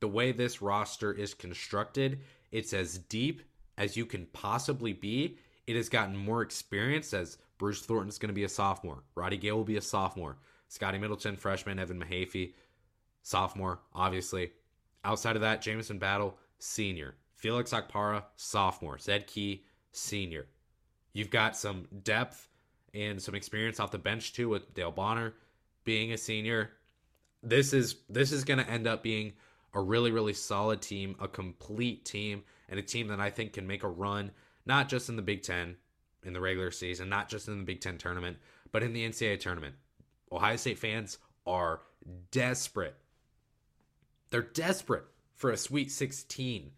the 0.00 0.08
way 0.08 0.32
this 0.32 0.60
roster 0.60 1.12
is 1.12 1.32
constructed, 1.32 2.20
it's 2.50 2.72
as 2.72 2.98
deep 2.98 3.42
as 3.78 3.96
you 3.96 4.04
can 4.04 4.26
possibly 4.26 4.92
be. 4.92 5.38
It 5.66 5.76
has 5.76 5.88
gotten 5.88 6.16
more 6.16 6.42
experience 6.42 7.14
as 7.14 7.38
Bruce 7.58 7.80
Thornton's 7.80 8.18
going 8.18 8.28
to 8.28 8.34
be 8.34 8.44
a 8.44 8.48
sophomore. 8.48 9.04
Roddy 9.14 9.38
Gayle 9.38 9.56
will 9.56 9.64
be 9.64 9.76
a 9.76 9.82
sophomore. 9.82 10.36
Scotty 10.68 10.98
Middleton, 10.98 11.36
freshman. 11.36 11.78
Evan 11.78 12.02
Mahaffey, 12.02 12.54
sophomore, 13.22 13.80
obviously. 13.94 14.50
Outside 15.04 15.36
of 15.36 15.42
that, 15.42 15.62
Jamison 15.62 15.98
Battle, 15.98 16.38
senior. 16.58 17.14
Felix 17.36 17.72
Okpara, 17.72 18.24
sophomore. 18.36 18.98
Zed 18.98 19.26
Key, 19.26 19.64
senior. 19.92 20.46
You've 21.12 21.30
got 21.30 21.56
some 21.56 21.86
depth 22.02 22.48
and 22.94 23.20
some 23.20 23.34
experience 23.34 23.80
off 23.80 23.90
the 23.90 23.98
bench 23.98 24.32
too 24.32 24.48
with 24.48 24.72
Dale 24.74 24.90
Bonner 24.90 25.34
being 25.84 26.12
a 26.12 26.18
senior. 26.18 26.70
This 27.42 27.72
is 27.72 27.96
this 28.08 28.32
is 28.32 28.44
going 28.44 28.58
to 28.58 28.68
end 28.68 28.86
up 28.86 29.02
being 29.02 29.34
a 29.74 29.80
really 29.80 30.10
really 30.10 30.32
solid 30.32 30.80
team, 30.80 31.14
a 31.20 31.28
complete 31.28 32.04
team, 32.04 32.42
and 32.68 32.80
a 32.80 32.82
team 32.82 33.08
that 33.08 33.20
I 33.20 33.30
think 33.30 33.52
can 33.52 33.66
make 33.66 33.82
a 33.82 33.88
run 33.88 34.30
not 34.66 34.88
just 34.88 35.08
in 35.08 35.16
the 35.16 35.22
Big 35.22 35.42
10 35.42 35.76
in 36.24 36.32
the 36.32 36.40
regular 36.40 36.70
season, 36.70 37.08
not 37.08 37.28
just 37.28 37.48
in 37.48 37.58
the 37.58 37.64
Big 37.64 37.80
10 37.80 37.98
tournament, 37.98 38.38
but 38.72 38.82
in 38.82 38.92
the 38.92 39.06
NCAA 39.06 39.38
tournament. 39.38 39.74
Ohio 40.32 40.56
State 40.56 40.78
fans 40.78 41.18
are 41.46 41.80
desperate 42.30 42.96
they're 44.30 44.42
desperate 44.42 45.04
for 45.34 45.50
a 45.50 45.56
Sweet 45.56 45.90
16. 45.90 46.72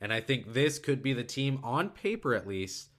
And 0.00 0.12
I 0.12 0.20
think 0.20 0.52
this 0.52 0.78
could 0.78 1.02
be 1.02 1.12
the 1.12 1.24
team, 1.24 1.60
on 1.62 1.90
paper 1.90 2.34
at 2.34 2.46
least, 2.46 2.90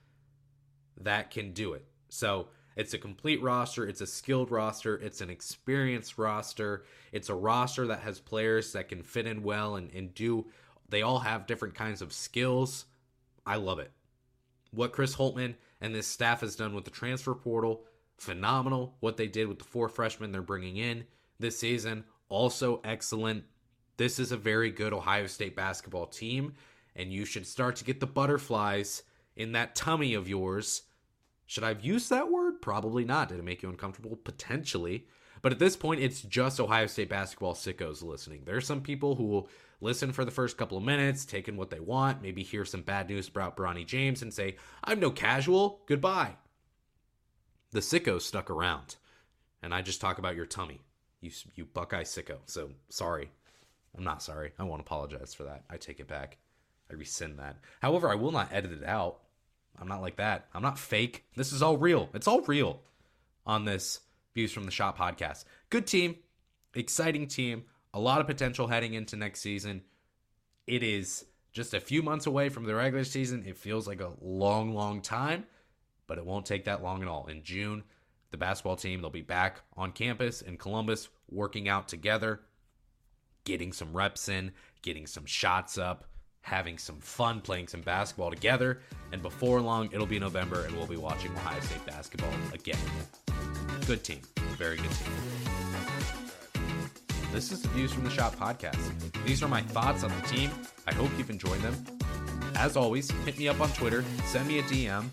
that 1.00 1.30
can 1.30 1.52
do 1.52 1.72
it. 1.72 1.84
So 2.08 2.48
it's 2.76 2.94
a 2.94 2.98
complete 2.98 3.42
roster. 3.42 3.86
It's 3.86 4.00
a 4.00 4.06
skilled 4.06 4.50
roster. 4.50 4.96
It's 4.96 5.20
an 5.20 5.30
experienced 5.30 6.18
roster. 6.18 6.84
It's 7.12 7.28
a 7.28 7.34
roster 7.34 7.86
that 7.88 8.00
has 8.00 8.20
players 8.20 8.72
that 8.72 8.88
can 8.88 9.02
fit 9.02 9.26
in 9.26 9.42
well 9.42 9.76
and, 9.76 9.92
and 9.92 10.14
do. 10.14 10.46
They 10.88 11.02
all 11.02 11.20
have 11.20 11.46
different 11.46 11.74
kinds 11.74 12.02
of 12.02 12.12
skills. 12.12 12.86
I 13.44 13.56
love 13.56 13.78
it. 13.78 13.92
What 14.70 14.92
Chris 14.92 15.16
Holtmann 15.16 15.54
and 15.80 15.94
this 15.94 16.06
staff 16.06 16.40
has 16.40 16.56
done 16.56 16.74
with 16.74 16.84
the 16.84 16.90
transfer 16.90 17.34
portal, 17.34 17.84
phenomenal. 18.16 18.96
What 19.00 19.16
they 19.16 19.26
did 19.26 19.48
with 19.48 19.58
the 19.58 19.64
four 19.64 19.88
freshmen 19.88 20.32
they're 20.32 20.42
bringing 20.42 20.76
in 20.76 21.04
this 21.38 21.58
season, 21.58 22.04
also 22.28 22.80
excellent. 22.84 23.44
This 23.98 24.20
is 24.20 24.30
a 24.30 24.36
very 24.36 24.70
good 24.70 24.92
Ohio 24.92 25.26
State 25.26 25.56
basketball 25.56 26.06
team, 26.06 26.54
and 26.94 27.12
you 27.12 27.24
should 27.24 27.46
start 27.46 27.74
to 27.76 27.84
get 27.84 27.98
the 27.98 28.06
butterflies 28.06 29.02
in 29.36 29.52
that 29.52 29.74
tummy 29.74 30.14
of 30.14 30.28
yours. 30.28 30.82
Should 31.46 31.64
I 31.64 31.68
have 31.68 31.84
used 31.84 32.08
that 32.10 32.30
word? 32.30 32.62
Probably 32.62 33.04
not. 33.04 33.28
Did 33.28 33.40
it 33.40 33.44
make 33.44 33.60
you 33.60 33.68
uncomfortable? 33.68 34.14
Potentially. 34.16 35.06
But 35.42 35.50
at 35.50 35.58
this 35.58 35.76
point, 35.76 36.00
it's 36.00 36.22
just 36.22 36.60
Ohio 36.60 36.86
State 36.86 37.08
basketball 37.08 37.54
sickos 37.54 38.02
listening. 38.02 38.42
There 38.44 38.56
are 38.56 38.60
some 38.60 38.82
people 38.82 39.16
who 39.16 39.24
will 39.24 39.48
listen 39.80 40.12
for 40.12 40.24
the 40.24 40.30
first 40.30 40.56
couple 40.56 40.78
of 40.78 40.84
minutes, 40.84 41.24
take 41.24 41.48
in 41.48 41.56
what 41.56 41.70
they 41.70 41.80
want, 41.80 42.22
maybe 42.22 42.44
hear 42.44 42.64
some 42.64 42.82
bad 42.82 43.08
news 43.08 43.28
about 43.28 43.56
Bronny 43.56 43.84
James 43.84 44.22
and 44.22 44.32
say, 44.32 44.56
I'm 44.84 45.00
no 45.00 45.10
casual, 45.10 45.80
goodbye. 45.86 46.36
The 47.72 47.80
sickos 47.80 48.22
stuck 48.22 48.48
around. 48.48 48.94
And 49.60 49.74
I 49.74 49.82
just 49.82 50.00
talk 50.00 50.18
about 50.18 50.36
your 50.36 50.46
tummy. 50.46 50.82
You, 51.20 51.32
you 51.56 51.64
Buckeye 51.64 52.04
sicko. 52.04 52.38
So 52.46 52.70
sorry. 52.88 53.30
I'm 53.96 54.04
not 54.04 54.22
sorry. 54.22 54.52
I 54.58 54.64
won't 54.64 54.80
apologize 54.80 55.34
for 55.34 55.44
that. 55.44 55.64
I 55.68 55.76
take 55.76 56.00
it 56.00 56.08
back. 56.08 56.38
I 56.90 56.94
rescind 56.94 57.38
that. 57.38 57.56
However, 57.80 58.08
I 58.08 58.14
will 58.14 58.32
not 58.32 58.52
edit 58.52 58.72
it 58.72 58.84
out. 58.84 59.20
I'm 59.80 59.88
not 59.88 60.00
like 60.00 60.16
that. 60.16 60.46
I'm 60.54 60.62
not 60.62 60.78
fake. 60.78 61.24
This 61.36 61.52
is 61.52 61.62
all 61.62 61.76
real. 61.76 62.08
It's 62.14 62.26
all 62.26 62.40
real 62.42 62.80
on 63.46 63.64
this 63.64 64.00
Views 64.34 64.52
from 64.52 64.64
the 64.64 64.70
Shop 64.70 64.98
podcast. 64.98 65.44
Good 65.70 65.86
team, 65.86 66.16
exciting 66.74 67.26
team, 67.26 67.64
a 67.92 68.00
lot 68.00 68.20
of 68.20 68.26
potential 68.26 68.68
heading 68.68 68.94
into 68.94 69.16
next 69.16 69.40
season. 69.40 69.82
It 70.66 70.82
is 70.82 71.24
just 71.52 71.74
a 71.74 71.80
few 71.80 72.02
months 72.02 72.26
away 72.26 72.48
from 72.48 72.64
the 72.64 72.74
regular 72.74 73.04
season. 73.04 73.44
It 73.46 73.56
feels 73.56 73.88
like 73.88 74.00
a 74.00 74.12
long, 74.20 74.74
long 74.74 75.00
time, 75.00 75.44
but 76.06 76.18
it 76.18 76.26
won't 76.26 76.46
take 76.46 76.64
that 76.64 76.82
long 76.82 77.02
at 77.02 77.08
all. 77.08 77.26
In 77.26 77.42
June, 77.42 77.82
the 78.30 78.36
basketball 78.36 78.76
team, 78.76 79.00
they'll 79.00 79.10
be 79.10 79.22
back 79.22 79.62
on 79.76 79.92
campus 79.92 80.42
in 80.42 80.56
Columbus 80.56 81.08
working 81.30 81.68
out 81.68 81.88
together 81.88 82.40
getting 83.48 83.72
some 83.72 83.90
reps 83.94 84.28
in, 84.28 84.52
getting 84.82 85.06
some 85.06 85.24
shots 85.24 85.78
up, 85.78 86.04
having 86.42 86.76
some 86.76 87.00
fun 87.00 87.40
playing 87.40 87.66
some 87.66 87.80
basketball 87.80 88.30
together. 88.30 88.80
And 89.10 89.22
before 89.22 89.62
long, 89.62 89.88
it'll 89.90 90.06
be 90.06 90.18
November 90.18 90.66
and 90.66 90.76
we'll 90.76 90.86
be 90.86 90.98
watching 90.98 91.32
Ohio 91.32 91.58
State 91.60 91.86
basketball 91.86 92.30
again. 92.52 92.78
Good 93.86 94.04
team. 94.04 94.20
Very 94.58 94.76
good 94.76 94.90
team. 94.90 95.12
This 97.32 97.50
is 97.50 97.62
the 97.62 97.68
Views 97.68 97.90
from 97.90 98.04
the 98.04 98.10
Shop 98.10 98.36
podcast. 98.36 98.76
These 99.24 99.42
are 99.42 99.48
my 99.48 99.62
thoughts 99.62 100.04
on 100.04 100.12
the 100.20 100.28
team. 100.28 100.50
I 100.86 100.92
hope 100.92 101.08
you've 101.16 101.30
enjoyed 101.30 101.62
them. 101.62 101.74
As 102.54 102.76
always, 102.76 103.10
hit 103.24 103.38
me 103.38 103.48
up 103.48 103.62
on 103.62 103.70
Twitter, 103.70 104.04
send 104.26 104.46
me 104.46 104.58
a 104.58 104.62
DM, 104.64 105.06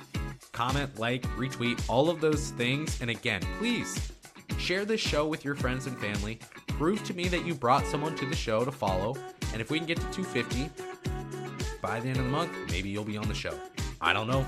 comment, 0.51 0.99
like, 0.99 1.23
retweet, 1.37 1.81
all 1.87 2.09
of 2.09 2.19
those 2.19 2.49
things. 2.51 2.99
And 2.99 3.09
again, 3.09 3.41
please 3.59 4.11
share 4.57 4.83
this 4.83 4.99
show 4.99 5.25
with 5.25 5.45
your 5.45 5.55
friends 5.55 5.87
and 5.87 5.97
family 5.99 6.39
prove 6.77 7.03
to 7.05 7.13
me 7.13 7.27
that 7.29 7.45
you 7.45 7.55
brought 7.55 7.85
someone 7.85 8.15
to 8.15 8.25
the 8.25 8.35
show 8.35 8.65
to 8.65 8.71
follow. 8.71 9.15
And 9.53 9.61
if 9.61 9.71
we 9.71 9.77
can 9.77 9.87
get 9.87 9.97
to 9.97 10.11
250 10.11 10.69
by 11.81 11.99
the 11.99 12.09
end 12.09 12.17
of 12.17 12.25
the 12.25 12.29
month, 12.29 12.51
maybe 12.69 12.89
you'll 12.89 13.03
be 13.03 13.17
on 13.17 13.27
the 13.27 13.33
show. 13.33 13.57
I 14.01 14.13
don't 14.13 14.27
know. 14.27 14.45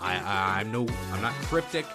I, 0.00 0.60
I'm 0.60 0.72
no 0.72 0.86
I'm 1.12 1.22
not 1.22 1.32
cryptic. 1.44 1.86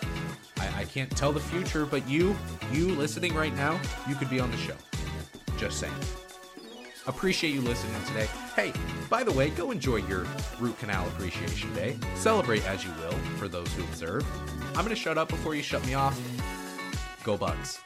I, 0.60 0.82
I 0.82 0.86
can't 0.86 1.12
tell 1.16 1.32
the 1.34 1.40
future, 1.40 1.86
but 1.86 2.08
you 2.08 2.36
you 2.72 2.90
listening 2.90 3.34
right 3.34 3.56
now, 3.56 3.80
you 4.08 4.16
could 4.16 4.30
be 4.30 4.40
on 4.40 4.52
the 4.52 4.58
show. 4.58 4.76
Just 5.58 5.80
saying. 5.80 5.94
Appreciate 7.08 7.54
you 7.54 7.62
listening 7.62 7.96
today. 8.06 8.28
Hey, 8.56 8.74
by 9.10 9.24
the 9.24 9.32
way, 9.32 9.50
go 9.50 9.72
enjoy 9.72 9.98
your 9.98 10.28
Root 10.60 10.78
Canal 10.80 11.08
Appreciation 11.08 11.74
Day. 11.74 11.98
Celebrate 12.16 12.68
as 12.68 12.84
you 12.84 12.92
will 13.00 13.18
for 13.38 13.48
those 13.48 13.72
who 13.74 13.84
observe. 13.84 14.26
I'm 14.76 14.88
to 14.88 14.96
shut 14.96 15.18
up 15.18 15.30
before 15.30 15.56
you 15.56 15.64
shut 15.64 15.86
me 15.88 15.94
off. 15.94 16.20
Go 17.24 17.38
Bucks. 17.38 17.80